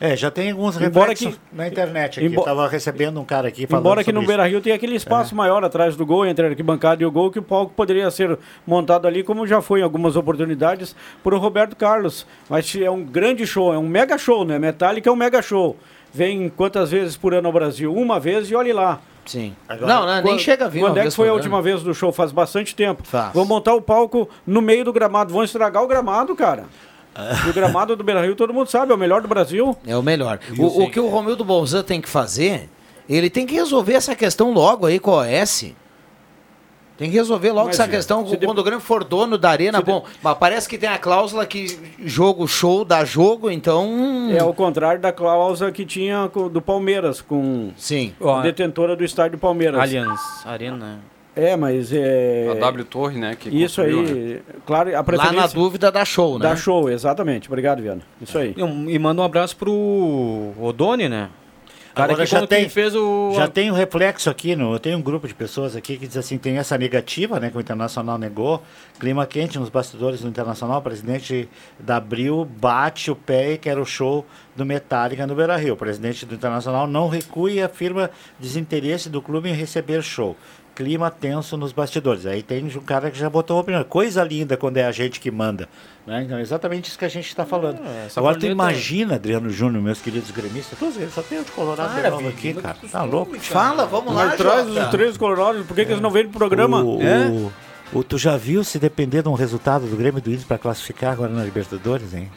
[0.00, 2.26] É, já tem alguns Embora reflexos que- na internet aqui.
[2.26, 4.26] Embo- Eu tava recebendo um cara aqui falando Embora que sobre no isso.
[4.26, 7.38] Beira-Rio tem aquele espaço maior atrás do gol, entre a arquibancada e o gol, que
[7.38, 8.36] o palco poderia ser
[8.66, 12.26] montado ali, como já foi em algumas oportunidades, por o Roberto Carlos.
[12.50, 14.58] Mas é um grande show, é um mega show, né?
[14.58, 15.76] Metallica é um mega show.
[16.12, 17.94] Vem quantas vezes por ano ao Brasil?
[17.94, 19.00] Uma vez e olhe lá.
[19.26, 19.54] Sim.
[19.68, 21.82] Agora, não, não, nem quando- chega a vir Quando é que foi a última vez
[21.82, 22.12] do show?
[22.12, 23.02] Faz bastante tempo.
[23.04, 23.32] Faz.
[23.32, 25.32] Vão montar o palco no meio do gramado.
[25.32, 26.64] Vão estragar o gramado, cara.
[27.46, 29.76] E o gramado do Beira-Rio, todo mundo sabe, é o melhor do Brasil.
[29.86, 30.40] É o melhor.
[30.58, 32.68] O, o que o Romildo Bolzan tem que fazer,
[33.08, 35.72] ele tem que resolver essa questão logo aí com a OS.
[36.96, 39.82] Tem que resolver logo Mas, essa questão se quando o Grêmio for dono da arena.
[39.82, 44.28] Bom, mas parece que tem a cláusula que jogo show dá jogo, então.
[44.36, 48.12] É o contrário da cláusula que tinha do Palmeiras, com Sim.
[48.24, 49.80] a detentora do estádio Palmeiras.
[49.80, 51.00] Allianz Arena.
[51.36, 52.48] É, mas é.
[52.52, 53.34] A W Torre, né?
[53.34, 54.40] Que Isso aí, né?
[54.64, 55.40] claro, a Lá preferência.
[55.40, 56.48] na dúvida dá show, né?
[56.48, 57.48] Dá show, exatamente.
[57.48, 58.02] Obrigado, Viana.
[58.22, 58.54] Isso aí.
[58.56, 61.28] E, um- e manda um abraço pro Odone, né?
[61.94, 63.32] Cara Agora que já tem, fez o...
[63.36, 66.16] já tem um reflexo aqui, no, eu tenho um grupo de pessoas aqui que diz
[66.16, 68.60] assim, tem essa negativa, né, que o Internacional negou,
[68.98, 73.78] clima quente nos bastidores do Internacional, o presidente da Abril bate o pé e quer
[73.78, 74.26] o show
[74.56, 75.74] do Metallica no Beira-Rio.
[75.74, 80.36] O presidente do Internacional não recua e afirma desinteresse do clube em receber show.
[80.74, 82.26] Clima tenso nos bastidores.
[82.26, 83.84] Aí tem um cara que já botou uma opinião.
[83.84, 85.68] Coisa linda quando é a gente que manda.
[86.04, 86.24] Né?
[86.24, 87.78] Então é exatamente isso que a gente está falando.
[88.06, 91.44] essa Agora tu corneta- imagina, Adriano Júnior, meus queridos gremistas, todos eles só tem o
[91.44, 92.76] de Colorado Para, de novo aqui, cara.
[92.90, 93.38] Tá louco?
[93.38, 94.84] Fala, vamos lá, Mas traz Jota.
[94.84, 96.82] os três colorados, por que, que eles não vêm pro programa?
[96.82, 97.26] O, É?
[97.28, 97.52] o-
[97.92, 101.12] o- tu já viu se depender de um resultado do Grêmio do Inter para classificar
[101.12, 102.28] agora na Libertadores, hein?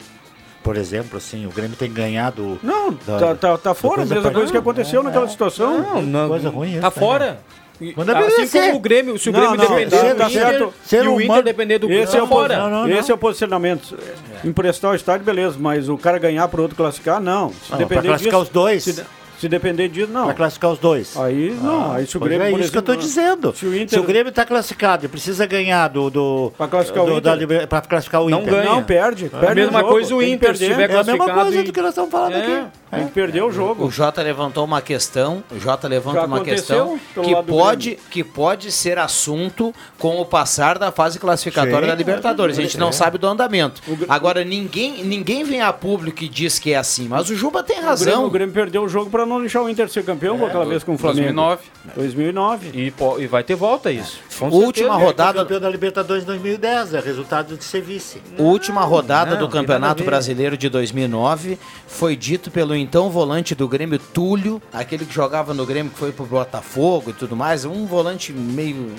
[0.62, 2.58] Por exemplo, assim, o Grêmio tem ganhado.
[2.62, 5.80] Não, da- tá, tá, tá da fora, mesma coisa que aconteceu naquela situação.
[5.82, 7.06] Não, não, Coisa ruim Tá isso, né?
[7.06, 7.40] fora.
[7.54, 8.60] E- Manda assim obedecer.
[8.62, 10.74] como o Grêmio, se o Não, Grêmio não, depender do tá Inter certo.
[10.84, 12.56] e Ser o Inter humano- depender do Grêmio, Esse é, o, fora.
[12.56, 13.98] posi- Não, não, esse é o posicionamento.
[14.44, 17.50] Emprestar o estádio, beleza, mas o cara ganhar para outro classificar, não.
[17.50, 18.84] Se Não, pra depender classificar disso, os dois.
[18.84, 19.04] Se,
[19.38, 20.24] se depender disso, não.
[20.24, 21.16] Para classificar os dois.
[21.16, 23.54] Aí não, aí se o Grêmio, é por isso que eu tô exemplo, dizendo.
[23.56, 26.10] se o Inter- Se o Grêmio está classificado e precisa ganhar do.
[26.10, 27.68] do Pra classificar o do- Inter.
[27.88, 28.52] Classificar o Não Inter.
[28.52, 28.64] ganha.
[28.70, 29.30] Não, perde.
[29.32, 31.62] É a perde mesma jogo, coisa o Inter, se tiver É a mesma coisa e-
[31.64, 32.38] do que nós estamos falando É.
[32.42, 32.66] aqui.
[32.90, 33.84] Tem que perder o jogo.
[33.84, 38.72] O Jota levantou uma questão, o Jota levanta Já uma questão que pode, que pode
[38.72, 42.58] ser assunto com o passar da fase classificatória Sim, da Libertadores.
[42.58, 42.92] A gente não é.
[42.92, 43.82] sabe do andamento.
[44.08, 47.76] Agora, ninguém, ninguém vem a público e diz que é assim, mas o Juba tem
[47.76, 48.24] O Grêmio, razão.
[48.24, 50.94] o Grêmio perdeu o jogo para não deixar o Inter ser campeão aquela vez com
[50.94, 51.34] o Flamengo.
[51.34, 51.62] 2009.
[51.94, 52.70] 2009.
[52.74, 54.18] E, e vai ter volta isso.
[54.38, 55.04] Com Última certeza.
[55.06, 58.20] rodada, Campeão da Libertadores 2010, é resultado de ser vice.
[58.38, 60.02] última rodada Não, do Campeonato.
[60.04, 65.66] Brasileiro de 2009 foi dito pelo então volante do Grêmio, Túlio, aquele que jogava no
[65.66, 68.94] Grêmio que foi pro Botafogo e tudo mais, um volante meio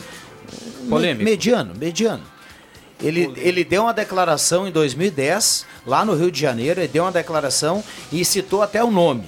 [0.89, 1.24] Polêmico.
[1.24, 2.24] mediano, mediano.
[3.02, 7.12] Ele, ele deu uma declaração em 2010, lá no Rio de Janeiro, ele deu uma
[7.12, 9.24] declaração e citou até o nome.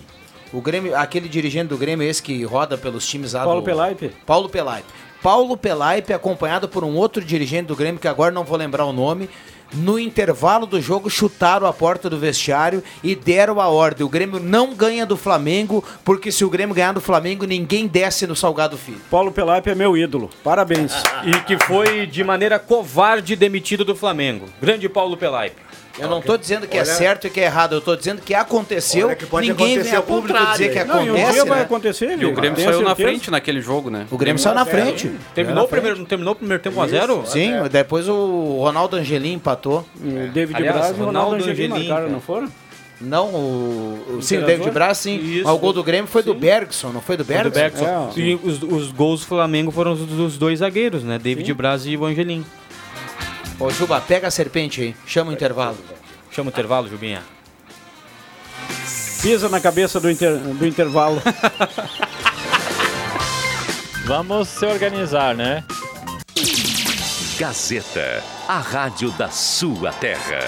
[0.54, 3.66] O Grêmio, aquele dirigente do Grêmio, esse que roda pelos times lá Paulo do...
[3.66, 4.12] Pelaipe.
[4.26, 4.88] Paulo Pelaipe.
[5.22, 8.92] Paulo Pelaipe, acompanhado por um outro dirigente do Grêmio, que agora não vou lembrar o
[8.92, 9.30] nome,
[9.74, 14.06] no intervalo do jogo, chutaram a porta do vestiário e deram a ordem.
[14.06, 18.28] O Grêmio não ganha do Flamengo, porque se o Grêmio ganhar do Flamengo, ninguém desce
[18.28, 19.00] no Salgado Filho.
[19.10, 20.30] Paulo Pelaipe é meu ídolo.
[20.44, 20.94] Parabéns.
[21.24, 24.48] E que foi de maneira covarde demitido do Flamengo.
[24.62, 25.56] Grande Paulo Pelaipe.
[26.00, 28.22] Eu não tô dizendo que é Olha- certo e que é errado, eu tô dizendo
[28.22, 29.16] que aconteceu.
[29.16, 30.86] Que pode ninguém vem a ao público contrário, dizer que hein?
[30.86, 31.34] Não, e um acontece.
[31.34, 31.64] dia vai né?
[31.66, 32.34] acontecer, E o.
[32.34, 33.10] Grêmio saiu na certeza.
[33.10, 34.08] frente naquele jogo, né?
[34.10, 35.12] O Grêmio saiu na frente.
[35.36, 37.26] Terminou o primeiro, terminou o primeiro tempo 1x0?
[37.28, 39.86] Sim, depois o Ronaldo Angelim empatou.
[40.00, 42.48] O David Aliás, Braz e o Ronaldo Ronaldo Angelim marcaram, não foram?
[43.04, 44.46] Não, o, o- sim, o?
[44.46, 45.16] David Braz, sim.
[45.18, 45.44] Isso.
[45.46, 47.50] Mas o gol do Grêmio foi do Bergson, não foi do Do Bergson?
[47.52, 48.12] Bergson.
[48.16, 48.20] É.
[48.20, 51.18] E os, os gols do Flamengo foram os dos dois zagueiros, né?
[51.18, 52.46] David Braz e o Angelim.
[53.62, 55.78] Ô, Juba, pega a serpente aí, chama o intervalo.
[56.32, 57.22] Chama o intervalo, Jubinha.
[59.22, 61.22] Pisa na cabeça do, inter- do intervalo.
[64.06, 65.64] Vamos se organizar, né?
[67.38, 70.40] Gazeta, a rádio da sua terra.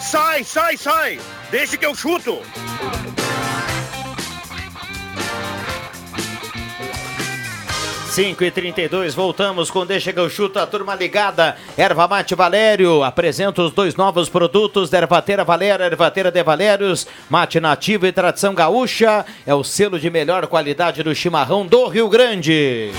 [0.00, 1.18] Sai, sai, sai!
[1.50, 2.40] Deixa que eu chuto!
[8.12, 11.56] Cinco e 32 voltamos com Deixa que eu chuto a turma ligada.
[11.78, 17.58] Erva Mate Valério apresenta os dois novos produtos da Ervateira Valério, Ervateira de Valérios, mate
[17.58, 19.24] nativo e tradição gaúcha.
[19.46, 22.90] É o selo de melhor qualidade do chimarrão do Rio Grande.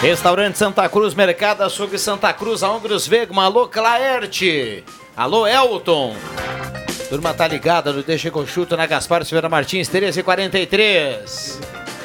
[0.00, 4.82] Restaurante Santa Cruz, Mercado Açougue Santa Cruz, Aongros Vegma, alô Claerte,
[5.16, 6.16] alô Elton.
[7.08, 10.24] Turma tá ligada no Deixa que eu chuto na Gaspar Silveira Martins, 13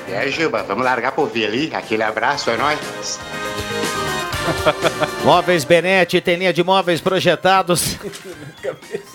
[0.08, 1.72] e 43 E aí, Juba, vamos largar pro ouvir ali?
[1.74, 3.20] Aquele abraço, é nóis.
[5.24, 7.98] Móveis Benete, tem linha de móveis projetados.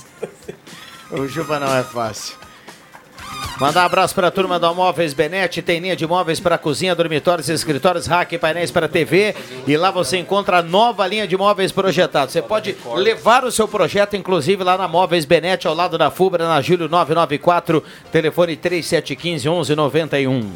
[1.11, 2.37] o Juba não é fácil.
[3.62, 6.96] Mandar um abraço para a turma do Móveis Benete, tem linha de móveis para cozinha,
[6.96, 9.37] dormitórios, escritórios, rack, painéis para TV.
[9.68, 12.33] E lá você encontra a nova linha de móveis projetados.
[12.33, 16.48] Você pode levar o seu projeto, inclusive, lá na Móveis Benete, ao lado da Fubra,
[16.48, 20.51] na Júlio 994, telefone 3715 1191.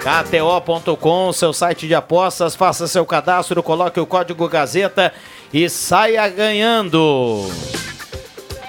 [0.00, 5.12] KTO.com, seu site de apostas, faça seu cadastro, coloque o código Gazeta
[5.54, 7.48] e saia ganhando.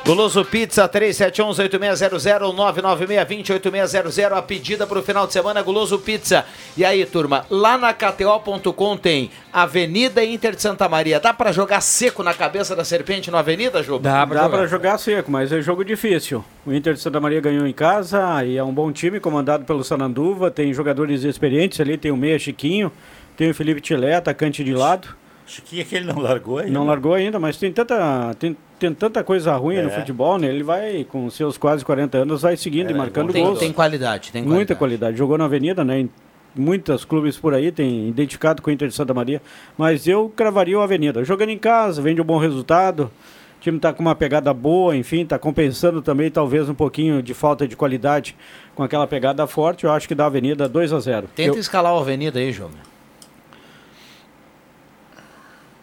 [0.03, 6.43] Goloso Pizza 3711-8600 99620-8600 a pedida para o final de semana Goloso Pizza.
[6.75, 11.19] E aí, turma, lá na KTO.com tem Avenida Inter de Santa Maria.
[11.19, 14.09] Dá para jogar seco na cabeça da serpente na Avenida, Juba?
[14.09, 14.57] Dá pra Dá jogar.
[14.57, 16.43] pra jogar seco, mas é jogo difícil.
[16.65, 19.83] O Inter de Santa Maria ganhou em casa e é um bom time comandado pelo
[19.83, 20.49] Sananduva.
[20.49, 22.91] Tem jogadores experientes ali, tem o Meia Chiquinho,
[23.37, 25.20] tem o Felipe Tilé, atacante de lado.
[25.51, 26.71] Chiquinho que ele não largou ainda.
[26.71, 29.81] Não largou ainda, mas tem tanta, tem, tem tanta coisa ruim É.
[29.83, 30.47] no futebol, né?
[30.47, 33.59] Ele vai, com seus quase 40 anos, vai seguindo e marcando Tem, gols.
[33.59, 34.79] tem qualidade, tem Muita qualidade.
[34.79, 35.17] qualidade.
[35.17, 35.99] Jogou na Avenida, né?
[36.01, 36.09] Em
[36.55, 39.41] muitos clubes por aí tem identificado com o Inter de Santa Maria.
[39.77, 41.23] Mas eu cravaria o Avenida.
[41.23, 43.11] Jogando em casa, vende um bom resultado.
[43.57, 47.33] O time está com uma pegada boa, enfim, está compensando também talvez um pouquinho de
[47.33, 48.35] falta de qualidade
[48.73, 49.83] com aquela pegada forte.
[49.83, 52.71] Eu acho que dá Avenida 2 a 0 Tenta Eu- escalar a Avenida aí, Juba.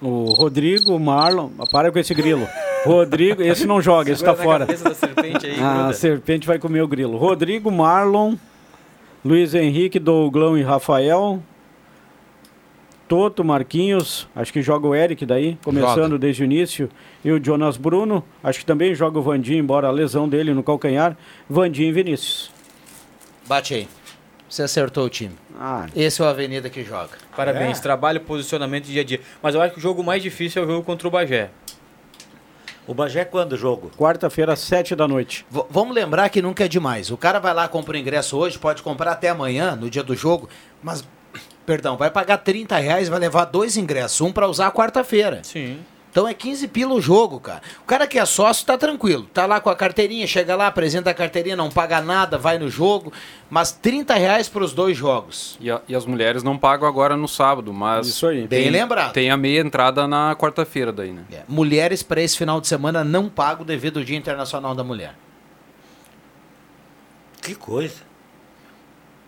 [0.01, 1.51] O Rodrigo, o Marlon.
[1.73, 2.47] Para com esse grilo.
[2.85, 4.67] Rodrigo, esse não joga, esse tá na fora.
[4.95, 5.89] serpente aí, Ah, gruda.
[5.89, 7.17] a serpente vai comer o grilo.
[7.17, 8.37] Rodrigo, Marlon,
[9.25, 11.43] Luiz Henrique, Douglão e Rafael.
[13.09, 16.19] Toto, Marquinhos, acho que joga o Eric daí, começando Joga.
[16.19, 16.91] desde o início.
[17.25, 20.63] E o Jonas Bruno, acho que também joga o Vandinho, embora a lesão dele no
[20.63, 21.17] calcanhar.
[21.49, 22.51] Vandinho e Vinícius.
[23.47, 23.89] Bate aí.
[24.49, 25.35] Você acertou o time.
[25.61, 27.11] Ah, Esse é o Avenida que joga.
[27.37, 29.21] Parabéns, trabalho, posicionamento dia a dia.
[29.43, 31.51] Mas eu acho que o jogo mais difícil é o jogo contra o Bagé.
[32.87, 33.91] O Bagé é quando o jogo?
[33.99, 35.45] quarta-feira, às sete da noite.
[35.51, 37.11] V- vamos lembrar que nunca é demais.
[37.11, 40.15] O cara vai lá, compra o ingresso hoje, pode comprar até amanhã, no dia do
[40.17, 40.49] jogo,
[40.83, 41.05] mas,
[41.67, 45.41] perdão, vai pagar 30 reais e vai levar dois ingressos, um pra usar quarta-feira.
[45.43, 45.81] Sim.
[46.11, 47.61] Então é 15 pila o jogo, cara.
[47.83, 49.25] O cara que é sócio tá tranquilo.
[49.33, 52.69] Tá lá com a carteirinha, chega lá, apresenta a carteirinha, não paga nada, vai no
[52.69, 53.13] jogo.
[53.51, 55.57] Mas 30 reais pros dois jogos.
[55.61, 58.07] E, a- e as mulheres não pagam agora no sábado, mas.
[58.09, 58.47] Isso aí.
[58.49, 59.13] Bem tem, lembrado.
[59.13, 61.25] Tem a meia entrada na quarta-feira daí, né?
[61.31, 65.15] É, Mulheres para esse final de semana não pagam devido ao Dia Internacional da Mulher.
[67.43, 68.03] Que coisa.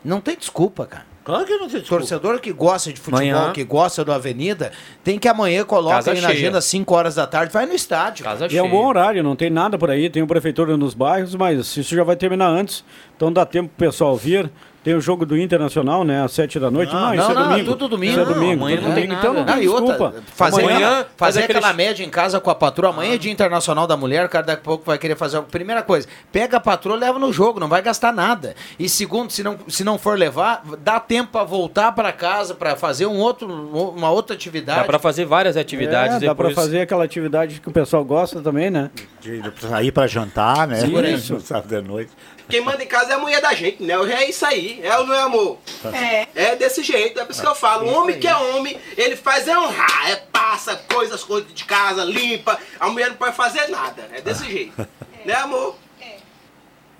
[0.04, 1.09] Não tem desculpa, cara.
[1.22, 1.98] Claro que não tem desculpa.
[1.98, 3.52] Torcedor que gosta de futebol, Amanhã.
[3.52, 4.72] que gosta do Avenida,
[5.04, 8.24] tem que amanhã coloca aí na agenda às 5 horas da tarde, vai no estádio.
[8.24, 10.94] Casa E é um bom horário, não tem nada por aí, tem o prefeitura nos
[10.94, 12.82] bairros, mas isso já vai terminar antes.
[13.16, 14.50] Então dá tempo pro pessoal vir,
[14.82, 16.22] Tem o jogo do Internacional, né?
[16.24, 16.90] Às sete da noite.
[16.94, 17.64] Não, isso é domingo.
[17.72, 18.12] tudo domingo.
[18.12, 18.62] Isso é domingo.
[18.62, 19.20] Amanhã tudo não tem domingo.
[19.20, 19.52] Então não nada.
[19.52, 20.14] tem e outra, desculpa.
[20.34, 22.90] fazer, Amanhã- aquela, fazer fazer aquela aquele- média em casa com a patroa.
[22.90, 25.36] Amanhã é dia internacional da mulher, o cara daqui a pouco vai querer fazer.
[25.36, 25.50] algo.
[25.50, 28.54] Primeira coisa, pega a patroa leva no jogo, não vai gastar nada.
[28.78, 32.74] E segundo, se não, se não for levar, dá tempo pra voltar pra casa, pra
[32.74, 34.78] fazer um outro, uma outra atividade.
[34.80, 36.54] Dá pra fazer várias atividades É, dá pra depois.
[36.54, 38.90] fazer aquela atividade que o pessoal gosta também, né?
[39.20, 40.76] De sair pra jantar, né?
[40.76, 41.38] Sim, Isso.
[41.40, 42.10] Sábado à noite.
[42.50, 43.94] Quem manda em casa é a mulher da gente, né?
[44.12, 45.58] É isso aí, é ou não é, amor?
[45.92, 46.26] É.
[46.34, 47.86] É desse jeito, é por isso que eu falo.
[47.86, 52.04] O homem que é homem, ele faz é honrar, é passa coisas, coisas de casa,
[52.04, 52.58] limpa.
[52.78, 54.86] A mulher não pode fazer nada, é desse jeito.
[55.24, 55.76] né, amor?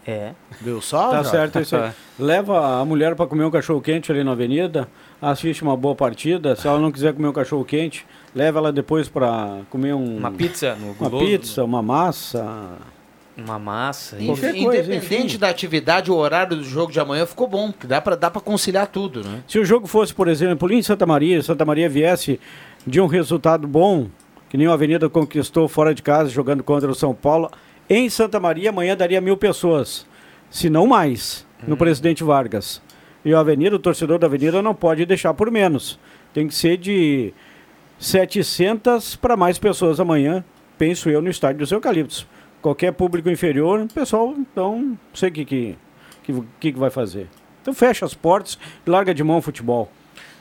[0.06, 0.32] É.
[0.60, 1.10] Viu só?
[1.10, 1.90] Tá certo isso aí.
[2.18, 4.88] Leva a mulher pra comer um cachorro quente ali na avenida,
[5.20, 6.56] assiste uma boa partida.
[6.56, 10.30] Se ela não quiser comer um cachorro quente, leva ela depois pra comer um, Uma
[10.30, 12.76] pizza no uma guloso, pizza, uma massa.
[13.44, 14.16] Uma massa.
[14.16, 15.38] Qualquer Enfim, coisa, Independente enfim.
[15.38, 18.40] da atividade, o horário do jogo de amanhã ficou bom, que dá pra, dá pra
[18.40, 19.42] conciliar tudo, né?
[19.48, 22.38] Se o jogo fosse, por exemplo, em Santa Maria, Santa Maria viesse
[22.86, 24.08] de um resultado bom,
[24.48, 27.50] que nem o Avenida conquistou fora de casa, jogando contra o São Paulo,
[27.88, 30.06] em Santa Maria amanhã daria mil pessoas,
[30.50, 32.80] se não mais, no Presidente Vargas.
[33.24, 35.98] E o Avenida, o torcedor da Avenida não pode deixar por menos.
[36.32, 37.34] Tem que ser de
[37.98, 40.42] 700 para mais pessoas amanhã,
[40.78, 42.26] penso eu, no estádio dos Eucaliptos.
[42.60, 45.78] Qualquer público inferior, o pessoal, então, não sei o que, que,
[46.22, 47.28] que, que vai fazer.
[47.62, 49.90] Então fecha as portas e larga de mão o futebol.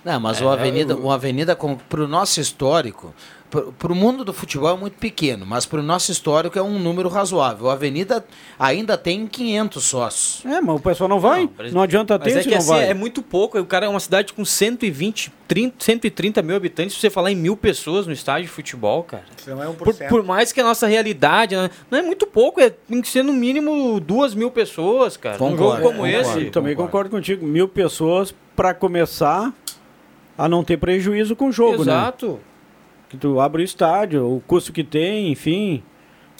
[0.04, 3.14] Não, mas É, o Avenida, eu- o Avenida com, pro nosso histórico,
[3.50, 7.10] pro, pro mundo do futebol é muito pequeno, mas pro nosso histórico é um número
[7.10, 7.66] razoável.
[7.66, 8.24] O Avenida
[8.58, 10.46] ainda tem 500 sócios.
[10.46, 11.50] É, mas o pessoal não vai.
[11.74, 12.90] Não, adianta Mas ter é se que não assim, vai.
[12.90, 13.60] é muito pouco.
[13.60, 16.94] O cara é uma cidade com 120, 30, 130 mil habitantes.
[16.96, 19.24] Se você falar em mil pessoas no estádio de futebol, cara.
[19.38, 22.26] Isso não é um Por, por mais que a nossa realidade né, não é muito
[22.28, 25.44] pouco, é, tem que ser no mínimo duas mil pessoas, cara.
[25.44, 26.46] Um jogo como esse.
[26.46, 27.46] Eu também concordo contigo.
[27.46, 29.52] Mil pessoas para começar
[30.40, 31.92] a não ter prejuízo com o jogo, né?
[31.92, 32.40] Exato.
[33.10, 35.84] Que tu abre o estádio, o custo que tem, enfim.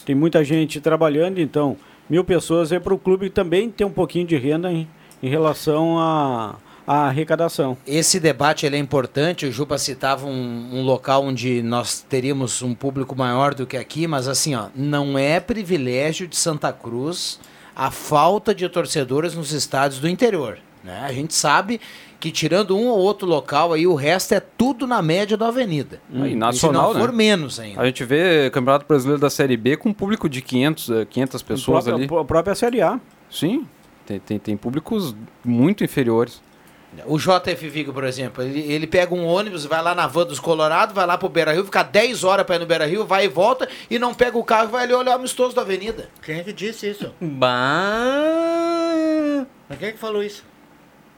[0.06, 1.76] Tem muita gente trabalhando, então
[2.08, 4.88] mil pessoas é para o clube também ter um pouquinho de renda em,
[5.22, 7.76] em relação à à arrecadação.
[7.86, 9.46] Esse debate ele é importante.
[9.46, 14.08] O Juba citava um, um local onde nós teríamos um público maior do que aqui,
[14.08, 17.38] mas assim, ó, não é privilégio de Santa Cruz
[17.76, 20.58] a falta de torcedores nos estádios do interior.
[20.82, 21.00] Né?
[21.04, 21.80] A gente sabe
[22.20, 26.00] que tirando um ou outro local aí, o resto é tudo na média da avenida.
[26.12, 27.16] E nacional, Se não for né?
[27.16, 27.80] menos ainda.
[27.80, 31.42] A gente vê Campeonato Brasileiro da Série B com um público de 500, eh, 500
[31.42, 32.20] pessoas própria- ali.
[32.20, 33.00] A própria Série A.
[33.30, 33.66] Sim,
[34.06, 36.42] tem, tem, tem públicos muito inferiores.
[37.06, 40.40] O JF Vigo, por exemplo, ele, ele pega um ônibus, vai lá na van dos
[40.40, 43.26] Colorado, vai lá pro Beira Rio, fica 10 horas pra ir no Beira Rio, vai
[43.26, 46.08] e volta, e não pega o carro e vai ali olhar o amistoso da avenida.
[46.20, 47.14] Quem é que disse isso?
[48.10, 49.46] Bah...
[49.68, 50.44] Mas quem é que falou isso?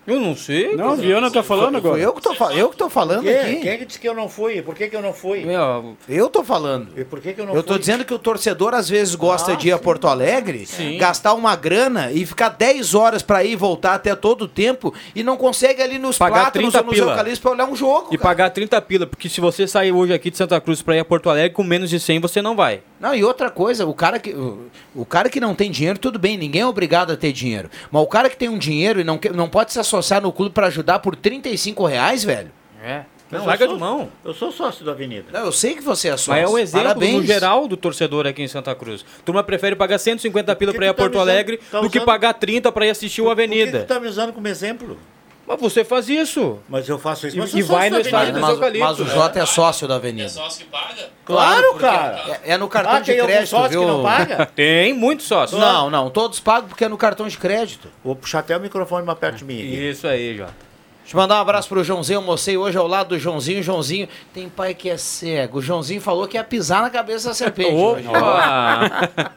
[0.05, 0.75] Eu não sei.
[0.75, 1.97] Não, o Viana tá falando agora.
[2.01, 3.37] eu que tô, eu que tô falando Quem?
[3.39, 3.57] aqui.
[3.61, 4.61] Quem é que disse que eu não fui?
[4.61, 5.45] Por que, que eu não fui?
[6.09, 6.89] Eu tô falando.
[6.97, 7.79] E por que, que eu não Eu tô fui?
[7.81, 9.83] dizendo que o torcedor às vezes gosta Ah, de ir a sim.
[9.85, 10.99] Porto Alegre, Sim.
[10.99, 14.93] gastar uma grana e ficar 10 horas pra ir e voltar até todo o tempo
[15.15, 17.11] e não consegue ali nos Pagar plátanos 30 ou nos pila.
[17.13, 18.09] eucaliptos pra olhar um jogo.
[18.13, 21.01] E pagar 30 pila, porque se você sair hoje aqui de Santa Cruz pra ir
[21.01, 22.81] a Porto Alegre com menos de 100, você não vai.
[23.03, 26.19] Não, e outra coisa, o cara que o, o cara que não tem dinheiro, tudo
[26.19, 27.69] bem, ninguém é obrigado a ter dinheiro.
[27.91, 30.55] Mas o cara que tem um dinheiro e não, não pode se associar no clube
[30.55, 32.51] pra ajudar por 35 reais, velho.
[32.83, 33.03] É.
[33.31, 34.09] Não, eu larga sou- de mão.
[34.25, 35.25] Eu sou sócio da Avenida.
[35.33, 36.33] Não, eu sei que você é sócio.
[36.33, 37.15] Mas é um exemplo Parabéns.
[37.15, 39.05] no geral do torcedor aqui em Santa Cruz.
[39.25, 41.89] Turma prefere pagar 150 pila pra ir a tá Porto me usando- Alegre tá do
[41.91, 43.79] que pagar 30 pra ir assistir o Por Avenida.
[43.81, 44.99] que tu tá me usando como exemplo?
[45.47, 46.59] Mas você faz isso.
[46.69, 47.37] Mas eu faço isso.
[47.37, 48.99] E- mas e vai sócio no estádio dos Mas, eucaliptos.
[48.99, 50.29] mas o Jota é sócio da Avenida.
[51.25, 52.41] Claro, porque cara.
[52.45, 53.81] É, é no cartão Ah, de tem algum crédito, sócio viu?
[53.81, 54.47] que não paga?
[54.55, 55.61] Tem muitos sócios.
[55.61, 57.89] Não, não, todos pagam porque é no cartão de crédito.
[58.05, 59.59] Vou puxar até o microfone mais perto de mim.
[59.61, 60.72] Isso aí, Jota.
[61.03, 62.17] Deixa eu mandar um abraço pro Joãozinho.
[62.17, 63.63] Eu almocei hoje ao lado do Joãozinho.
[63.63, 65.59] Joãozinho tem pai que é cego.
[65.59, 67.73] O Joãozinho falou que ia pisar na cabeça da serpente.
[67.75, 68.07] hoje.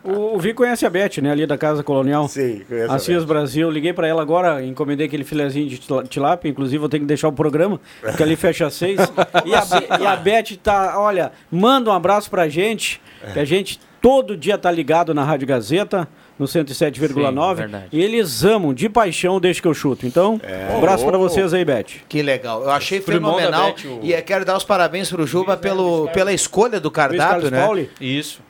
[0.04, 1.32] O, o Vi conhece a Beth, né?
[1.32, 2.28] Ali da Casa Colonial.
[2.28, 3.70] Sim, conheço a Cias Brasil.
[3.70, 6.48] Liguei pra ela agora, encomendei aquele filezinho de tilápia.
[6.50, 9.00] Inclusive, vou ter que deixar o programa, porque ali fecha às seis.
[9.46, 9.64] e, a,
[10.00, 13.02] e a Beth tá, olha, manda um abraço pra gente,
[13.34, 16.08] que a gente todo dia tá ligado na Rádio Gazeta.
[16.38, 17.86] No 107,9 Sim, verdade.
[17.94, 20.06] e eles amam de paixão desde que eu chuto.
[20.06, 20.40] Então,
[20.74, 21.86] um abraço pra vocês aí, Beth.
[22.10, 22.62] Que legal.
[22.64, 23.74] Eu achei fenomenal.
[23.74, 27.62] Beth, o- E quero dar os parabéns pro Juba pelo, pela escolha do cardápio, né?
[27.64, 27.90] Pauli.
[28.02, 28.42] Isso.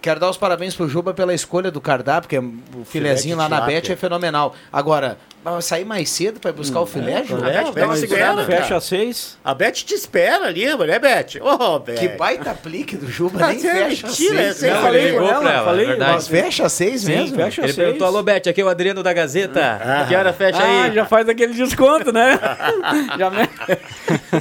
[0.00, 2.38] Quero dar os parabéns pro Juba pela escolha do cardápio, porque
[2.78, 3.62] o filezinho lá na.
[3.62, 4.54] Beth é fenomenal.
[4.72, 7.36] Agora, Vai sair mais cedo pra ir buscar o filé, Ju?
[7.44, 9.36] É, a Beth Fecha às seis.
[9.44, 11.38] A Beth te espera ali, né, Beth?
[11.42, 11.96] Ô, Beth.
[11.96, 13.60] Que baita aplique do Juba, Ah, nem é
[13.90, 14.62] fecha às seis.
[14.64, 16.12] aí Não, falei ele com ela, ela, falei, é verdade.
[16.14, 17.36] Mas fecha às seis Sim, mesmo?
[17.36, 18.14] fecha Ele às perguntou, seis.
[18.14, 19.80] alô, Bete, aqui é o Adriano da Gazeta.
[19.84, 20.06] Ah.
[20.08, 20.94] Que hora fecha Ah, aí?
[20.94, 22.40] já faz aquele desconto, né?
[23.18, 23.48] já me...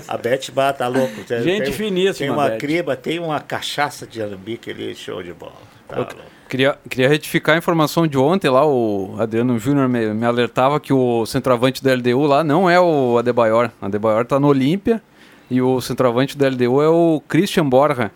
[0.07, 1.15] A Beth bata tá louco.
[1.27, 2.57] Gente tem- finíssima, Tem uma Beth.
[2.59, 5.51] criba, tem uma cachaça de alambique ali, show de bola.
[5.87, 6.15] Tá louco.
[6.49, 10.93] Queria, queria retificar a informação de ontem lá, o Adriano Júnior me, me alertava que
[10.93, 13.71] o centroavante da LDU lá não é o Adebayor.
[13.81, 15.01] O Adebayor tá no Olímpia
[15.49, 18.11] e o centroavante da LDU é o Christian Borja,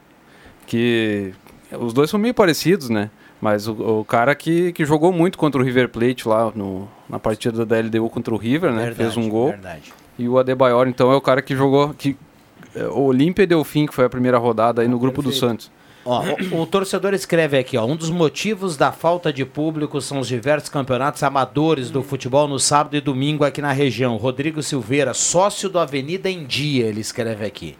[0.67, 1.33] que
[1.71, 3.09] os dois são meio parecidos, né?
[3.41, 7.19] Mas o, o cara que, que jogou muito contra o River Plate lá no, na
[7.19, 8.85] partida da LDU contra o River, né?
[8.85, 9.49] Verdade, Fez um gol.
[9.49, 9.93] verdade.
[10.17, 11.93] E o Adebayor, então, é o cara que jogou.
[11.93, 12.17] Que,
[12.75, 15.71] é, o Olímpia e Delfim, que foi a primeira rodada aí no grupo do Santos.
[16.09, 16.23] Ó,
[16.55, 20.27] o, o torcedor escreve aqui, ó, um dos motivos da falta de público são os
[20.29, 24.15] diversos campeonatos amadores do futebol no sábado e domingo aqui na região.
[24.15, 27.75] Rodrigo Silveira, sócio do Avenida em Dia, ele escreve aqui.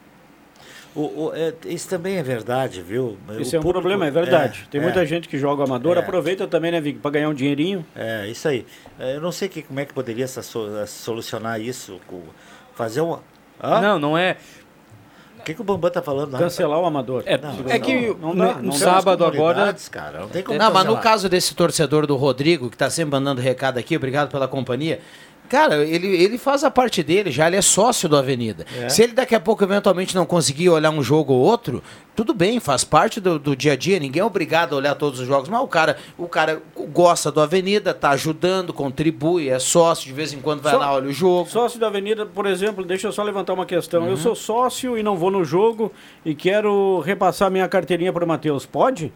[0.93, 3.17] O- o- é, isso também é verdade, viu?
[3.39, 4.67] Isso O é um público- problema, é verdade.
[4.69, 5.99] Tem é, muita gente que joga amador, É.
[5.99, 7.85] aproveita também, né, Vic, pra ganhar um dinheirinho.
[7.95, 8.65] É, isso aí.
[8.99, 12.01] É, Eu não sei que, como é que poderia solucionar isso.
[12.75, 13.21] Fazer uma.
[13.63, 13.79] Hã?
[13.81, 14.37] Não, não é.
[15.47, 16.39] O que, que o Bambam tá falando lá?
[16.39, 17.23] Cancelar o amador.
[17.25, 19.73] É, Não, é que não dá, no, não sábado agora.
[19.89, 23.13] Cara, não tem como Não, mas no caso desse torcedor do Rodrigo, que tá sempre
[23.13, 24.99] mandando recado aqui, obrigado pela companhia.
[25.49, 28.65] Cara, ele, ele faz a parte dele já, ele é sócio do Avenida.
[28.79, 28.89] É.
[28.89, 31.81] Se ele daqui a pouco eventualmente não conseguir olhar um jogo ou outro,
[32.15, 35.19] tudo bem, faz parte do, do dia a dia, ninguém é obrigado a olhar todos
[35.19, 40.05] os jogos, mas o cara, o cara gosta do Avenida, tá ajudando, contribui, é sócio,
[40.07, 41.49] de vez em quando vai Só- lá, olha o jogo.
[41.49, 44.05] Sócio da Avenida, por exemplo, deixa eu só levantar uma questão.
[44.07, 45.91] Eu sou sócio e não vou no jogo
[46.25, 48.65] e quero repassar minha carteirinha para o Matheus.
[48.65, 49.13] Pode?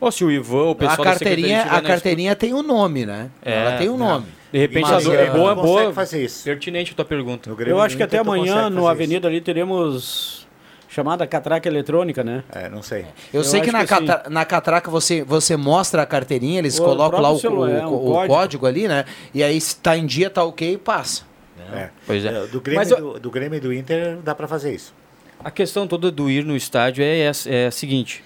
[0.00, 3.30] Ou se o Ivan, o pessoal A carteirinha, a carteirinha tem um nome, né?
[3.42, 4.06] É, Ela tem um não.
[4.14, 4.39] nome.
[4.52, 5.92] De repente, Mas, a- é, é boa, boa.
[5.92, 6.42] fazer isso.
[6.44, 7.50] Pertinente a tua pergunta.
[7.66, 10.46] Eu acho que até amanhã no Avenida ali teremos
[10.88, 12.42] chamada catraca eletrônica, né?
[12.48, 12.58] isso.
[12.58, 13.02] É, não sei.
[13.32, 14.06] Eu, Eu sei que, na, que sim.
[14.06, 17.92] catra- na catraca você, você mostra a carteirinha, eles O colocam lá o, celular, o-
[17.92, 18.34] o o código.
[18.34, 19.04] código ali, né?
[19.32, 21.22] E aí se tá em dia, tá ok, passa.
[21.72, 21.90] É.
[22.04, 22.28] Pois é.
[22.28, 24.92] É, Do Grêmio, Mas do, do Grêmio e do Inter dá pra fazer isso.
[25.44, 28.24] A questão toda do ir no estádio é, essa- é a seguinte: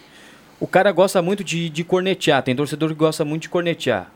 [0.59, 4.11] o cara gosta muito de, de cornetear, tem torcedor que gosta muito de cornetear.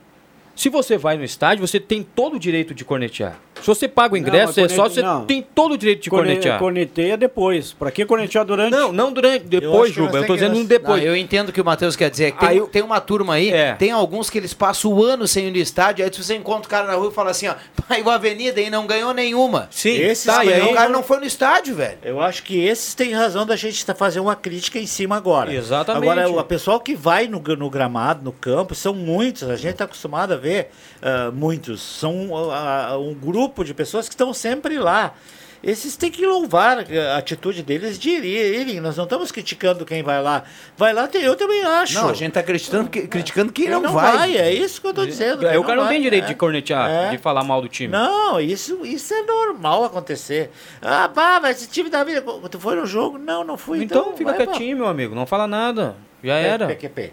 [0.58, 3.38] Se você vai no estádio, você tem todo o direito de cornetear.
[3.60, 5.24] Se você paga o ingresso, mas é só você não.
[5.26, 6.58] tem todo o direito de Corne- cornetear.
[6.58, 7.72] Corneteia depois.
[7.72, 8.70] Pra que cornetear durante?
[8.72, 10.18] Não, não durante, depois, Juba.
[10.18, 11.02] Eu tô dizendo um depois.
[11.02, 12.32] Não, eu entendo o que o Matheus quer dizer.
[12.34, 13.74] Tem, Aí eu- tem uma turma aí, É.
[13.74, 16.66] tem alguns que eles passam o ano sem ir no estádio, aí se você encontra
[16.66, 17.54] o cara na rua e fala assim, ó,
[17.88, 19.68] pai, o Avenida aí não ganhou nenhuma.
[19.70, 21.98] Sim, Esses tá, e aí- O cara não foi no estádio, velho.
[22.02, 25.52] Eu acho que esses têm razão da gente tá fazendo uma crítica em cima agora.
[25.52, 26.08] Exatamente.
[26.10, 29.44] Agora, o pessoal que vai no, no gramado, no campo, são muitos.
[29.48, 30.70] A gente está acostumado a ver
[31.02, 31.80] ah, muitos.
[31.80, 35.14] São ah, um grupo de pessoas que estão sempre lá.
[35.60, 38.24] Esses têm que louvar a atitude deles de ir-
[38.60, 38.80] irem.
[38.80, 40.44] Nós não estamos criticando quem vai lá.
[40.76, 41.94] Vai lá, tem- eu também acho.
[41.94, 44.36] Não, a gente tá criticando, que- criticando quem Ele não, vai.
[44.36, 45.40] É isso que eu estou dizendo.
[45.40, 46.28] Quem o cara não vai, tem direito é.
[46.28, 47.10] de cornetear, É.
[47.10, 47.90] de falar mal do time.
[47.90, 50.52] Não, isso, isso é normal acontecer.
[50.80, 52.22] Ah, bah, mas esse time da vida.
[52.48, 53.18] Tu foi no jogo?
[53.18, 53.82] Não, não fui.
[53.82, 54.52] Então, Então, fica vai, pô.
[54.52, 55.12] quietinho, meu amigo.
[55.12, 55.96] Não fala nada.
[56.22, 56.68] Já era.
[56.68, 57.12] PQP.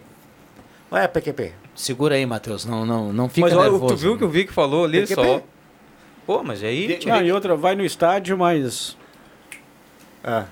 [0.92, 1.52] Ué, PQP.
[1.74, 3.96] Segura aí, Matheus, não, não, não fica Mas olha, nervoso.
[3.96, 5.16] tu viu o que o Vic falou ali PQP?
[5.24, 5.42] só?
[6.26, 7.00] Pô, mas aí.
[7.12, 8.98] Ah, e outra, vai no estádio, mas
[10.24, 10.46] Ah.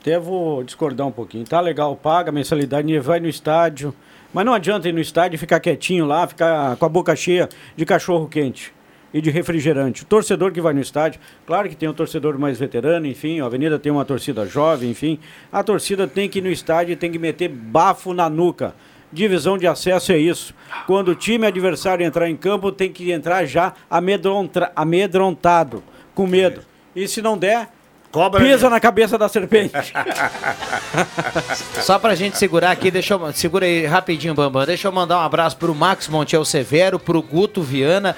[0.00, 1.44] até vou discordar um pouquinho.
[1.44, 3.94] Tá legal, paga a mensalidade, vai no estádio.
[4.34, 7.48] Mas não adianta ir no estádio e ficar quietinho lá, ficar com a boca cheia
[7.76, 8.72] de cachorro quente
[9.12, 10.04] e de refrigerante.
[10.04, 13.44] O torcedor que vai no estádio, claro que tem um torcedor mais veterano, enfim, a
[13.44, 15.18] Avenida tem uma torcida jovem, enfim.
[15.52, 18.74] A torcida tem que ir no estádio e tem que meter bafo na nuca.
[19.12, 20.54] Divisão de acesso é isso.
[20.86, 25.82] Quando o time adversário entrar em campo, tem que entrar já amedrontra- amedrontado,
[26.14, 26.62] com medo.
[26.96, 27.68] E se não der,
[28.10, 29.72] Cobra pisa na cabeça da serpente.
[31.82, 34.66] Só pra gente segurar aqui, deixa eu, segura aí rapidinho, Bambam.
[34.66, 38.16] Deixa eu mandar um abraço pro Max Montiel Severo, pro Guto Viana.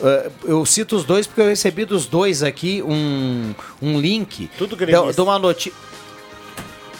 [0.00, 4.74] Uh, eu cito os dois porque eu recebi dos dois aqui um, um link Tudo
[4.74, 5.72] de, de uma notícia.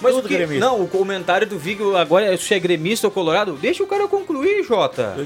[0.00, 0.64] Mas o Tudo que, gremista.
[0.64, 3.52] não, o comentário do Vig agora é se é gremista ou colorado.
[3.60, 5.16] Deixa o cara concluir, Jota.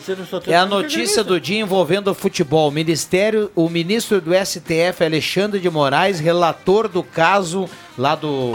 [0.46, 2.68] É a notícia do dia envolvendo o futebol.
[2.68, 8.52] O Ministério, o ministro do STF, Alexandre de Moraes, relator do caso lá do,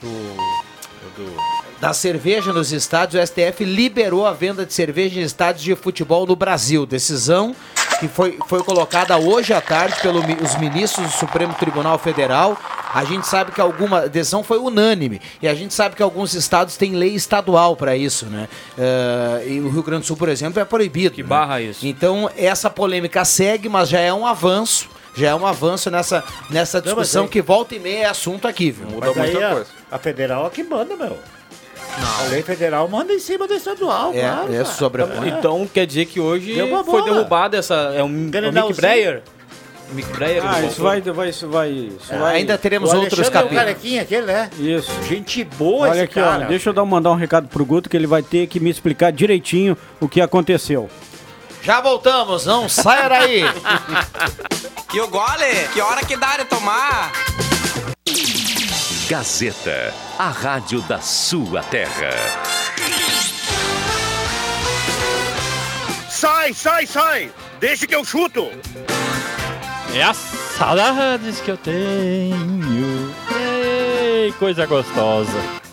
[0.00, 0.36] do-
[1.16, 5.74] do- da cerveja nos estádios, o STF liberou a venda de cerveja em estádios de
[5.76, 6.86] futebol no Brasil.
[6.86, 7.54] Decisão
[7.98, 12.56] que foi, foi colocada hoje à tarde pelos ministros do Supremo Tribunal Federal
[12.94, 16.76] A gente sabe que alguma decisão foi unânime e a gente sabe que alguns estados
[16.76, 18.48] têm lei estadual para isso, né?
[18.78, 21.14] Eh, e o Rio Grande do Sul, por exemplo, é proibido.
[21.14, 21.84] Que barra isso.
[21.86, 24.88] Então essa polêmica segue, mas já é um avanço.
[25.16, 28.70] Já é um avanço nessa, nessa discussão aí- que volta e meia é assunto aqui,
[28.72, 28.86] viu?
[28.98, 31.16] Mas aí a, a federal é que manda, meu.
[31.96, 34.52] A lei federal manda em cima do estadual, É, claro.
[34.52, 34.64] é cara.
[34.64, 35.28] sobrepõe.
[35.28, 37.74] Então quer dizer que hoje foi derrubada essa.
[37.74, 38.76] É um, é um Mick Grenalzinho.
[38.76, 39.22] Breyer.
[39.92, 40.42] Mick Breyer.
[40.44, 42.36] Ah, o isso vai, vai, isso vai, isso É, vai.
[42.36, 43.58] ainda teremos O outros é o capítulos.
[43.62, 44.50] carequinha aquele, né?
[44.58, 44.90] Isso.
[45.08, 46.44] Gente boa Olha esse aqui, cara.
[46.44, 46.48] ó.
[46.48, 49.12] Deixa eu dar, mandar um recado pro Guto que ele vai ter que me explicar
[49.12, 50.88] direitinho o que aconteceu.
[51.62, 53.42] Já voltamos, não saia daí.
[54.92, 55.68] E o gole?
[55.72, 57.10] Que hora que dá de tomar?
[59.14, 62.10] Gazeta, a rádio da sua terra.
[66.10, 67.30] Sai, sai, sai!
[67.60, 68.50] Deixa que eu chuto!
[69.94, 73.14] É as saudades que eu tenho.
[73.36, 75.63] Ei, coisa gostosa.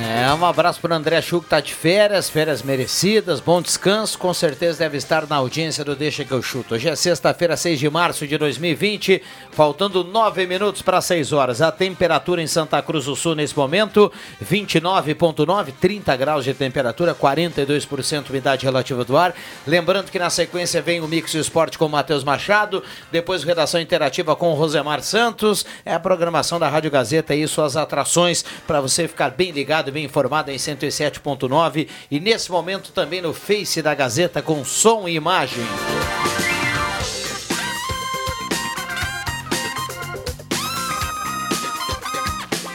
[0.00, 4.32] É, um abraço pro André Chu que tá de férias, férias merecidas, bom descanso, com
[4.32, 6.74] certeza deve estar na audiência do Deixa que eu chuto.
[6.74, 9.20] Hoje é sexta-feira, 6 de março de 2020,
[9.50, 11.60] faltando 9 minutos para 6 horas.
[11.60, 14.12] A temperatura em Santa Cruz do Sul nesse momento,
[14.44, 19.34] 29.9, 30 graus de temperatura, 42% umidade relativa do ar.
[19.66, 24.36] Lembrando que na sequência vem o Mix Esporte com o Matheus Machado, depois redação interativa
[24.36, 29.08] com o Rosemar Santos, é a programação da Rádio Gazeta e suas atrações para você
[29.08, 34.42] ficar bem ligado, bem informado em 107.9 e nesse momento também no Face da Gazeta
[34.42, 35.64] com som e imagem.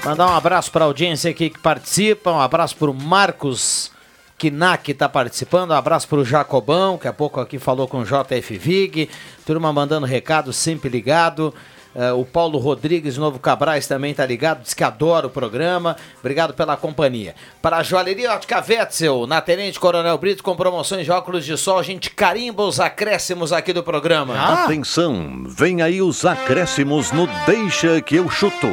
[0.06, 3.94] Mandar um abraço para a audiência aqui que participa, um abraço para o Marcos
[4.38, 8.04] Kinak está participando, um abraço para o Jacobão, que há pouco aqui falou com o
[8.04, 9.10] JF Vig,
[9.46, 11.54] turma mandando recado, sempre ligado.
[11.96, 15.96] Eh, o Paulo Rodrigues, Novo Cabrais, também está ligado, diz que adora o programa.
[16.20, 17.36] Obrigado pela companhia.
[17.62, 21.78] Para a Joalheria Ótica Wetzel, na Tenente Coronel Brito, com promoções de óculos de sol,
[21.78, 24.64] a gente carimba os acréscimos aqui do programa.
[24.64, 28.68] Atenção, vem aí os acréscimos no Deixa que eu chuto.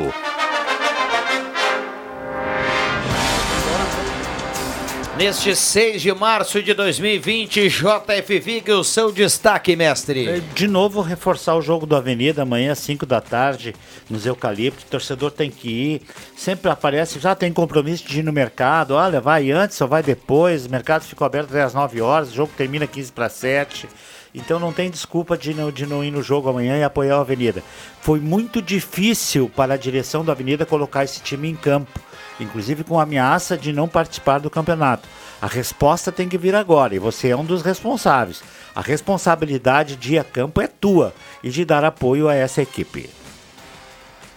[5.20, 10.40] Neste 6 de março de 2020, JF Vig, o seu destaque, mestre.
[10.54, 13.74] De novo, reforçar o jogo do Avenida amanhã às 5 da tarde,
[14.08, 14.82] nos Eucalipto.
[14.82, 16.02] O torcedor tem que ir.
[16.34, 18.94] Sempre aparece, já tem compromisso de ir no mercado.
[18.94, 20.64] Olha, vai antes ou vai depois.
[20.64, 23.90] O mercado ficou aberto até às 9 horas, o jogo termina 15 para 7.
[24.34, 27.20] Então não tem desculpa de não, de não ir no jogo amanhã e apoiar o
[27.20, 27.62] Avenida.
[28.00, 32.00] Foi muito difícil para a direção da Avenida colocar esse time em campo,
[32.43, 35.09] inclusive com ameaça de não participar do campeonato.
[35.41, 38.43] A resposta tem que vir agora e você é um dos responsáveis.
[38.74, 43.09] A responsabilidade de ir a campo é tua e de dar apoio a essa equipe.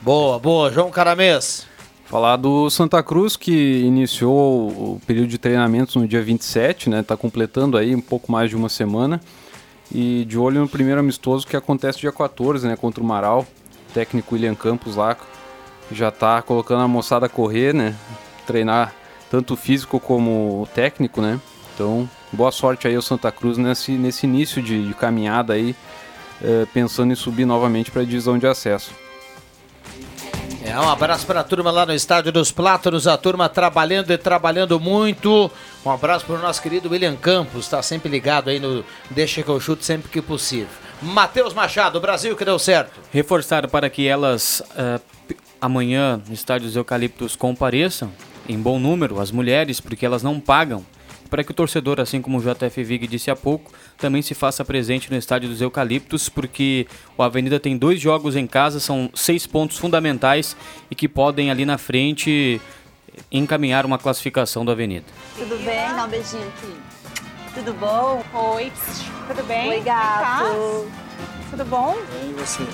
[0.02, 0.72] Boa, boa.
[0.72, 1.68] João Caramês.
[2.06, 7.02] Falar do Santa Cruz, que iniciou o período de treinamentos no dia 27, né?
[7.02, 9.22] Tá completando aí um pouco mais de uma semana.
[9.92, 12.76] E de olho no primeiro amistoso que acontece dia 14, né?
[12.76, 13.48] Contra o Marau.
[13.90, 15.18] O técnico William Campos lá
[15.92, 17.96] já tá colocando a moçada a correr, né?
[18.46, 18.94] Treinar
[19.30, 21.40] tanto o físico como o técnico, né?
[21.74, 25.76] Então, boa sorte aí ao Santa Cruz nesse, nesse início de, de caminhada aí,
[26.44, 28.92] eh, pensando em subir novamente para a divisão de acesso.
[30.66, 34.18] É, um abraço para a turma lá no Estádio dos Plátanos, a turma trabalhando e
[34.18, 35.52] trabalhando muito.
[35.86, 39.50] Um abraço para o nosso querido William Campos, está sempre ligado aí no Deixa que
[39.50, 40.70] eu chuto sempre que possível.
[41.02, 42.98] Matheus Machado, Brasil que deu certo.
[43.12, 45.02] Reforçar para que elas p-
[45.64, 48.12] amanhã no estádio dos Eucaliptos compareçam
[48.50, 50.86] em bom número, as mulheres, porque elas não pagam.
[51.30, 54.66] Para que o torcedor, assim como o JF Vig disse há pouco, também se faça
[54.66, 56.86] presente no estádio dos Eucaliptos, porque
[57.18, 60.56] o Avenida tem dois jogos em casa, são seis pontos fundamentais
[60.92, 62.62] e que podem ali na frente
[63.32, 65.06] encaminhar uma classificação do Avenida.
[65.38, 65.96] Tudo bem?
[65.96, 66.74] Dá um beijinho aqui.
[67.56, 68.22] Tudo bom?
[68.34, 68.72] Oi,
[69.30, 69.70] tudo bem?
[69.70, 71.03] Oi, gato.
[71.54, 71.96] Tudo bom?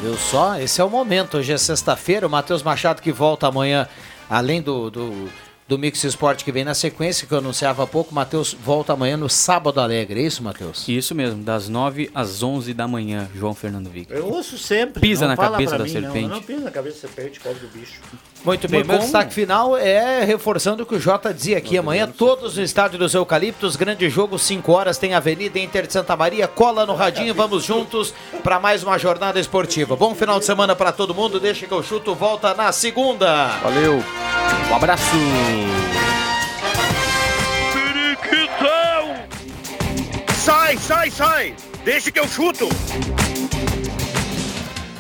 [0.02, 0.58] Viu só?
[0.58, 1.38] Esse é o momento.
[1.38, 2.26] Hoje é sexta-feira.
[2.26, 3.90] O Matheus Machado que volta amanhã,
[4.30, 5.30] além do, do,
[5.68, 8.12] do Mix Esporte que vem na sequência, que eu anunciava há pouco.
[8.12, 10.22] O Matheus volta amanhã no Sábado Alegre.
[10.22, 10.88] É isso, Matheus?
[10.88, 14.08] Isso mesmo, das 9 às 11 da manhã, João Fernando Vig.
[14.10, 15.02] Eu ouço sempre.
[15.02, 16.28] Pisa não na fala cabeça pra da mim, serpente.
[16.28, 18.00] Não, eu não pisa na cabeça da serpente, pobre do bicho.
[18.44, 21.78] Muito bem, Mas meu destaque final é reforçando o que o Jota dizia aqui.
[21.78, 26.16] Amanhã, todos no Estádio dos Eucaliptos, grande jogo, 5 horas, tem Avenida Inter de Santa
[26.16, 26.48] Maria.
[26.48, 29.96] Cola no radinho, vamos juntos para mais uma jornada esportiva.
[29.96, 31.40] Bom final de semana para todo mundo.
[31.40, 33.48] Deixa que eu chuto, volta na segunda.
[33.62, 34.02] Valeu.
[34.70, 35.04] Um abraço.
[37.74, 39.16] Periquitão!
[40.38, 41.56] Sai, sai, sai!
[41.84, 42.70] Deixa que eu chuto!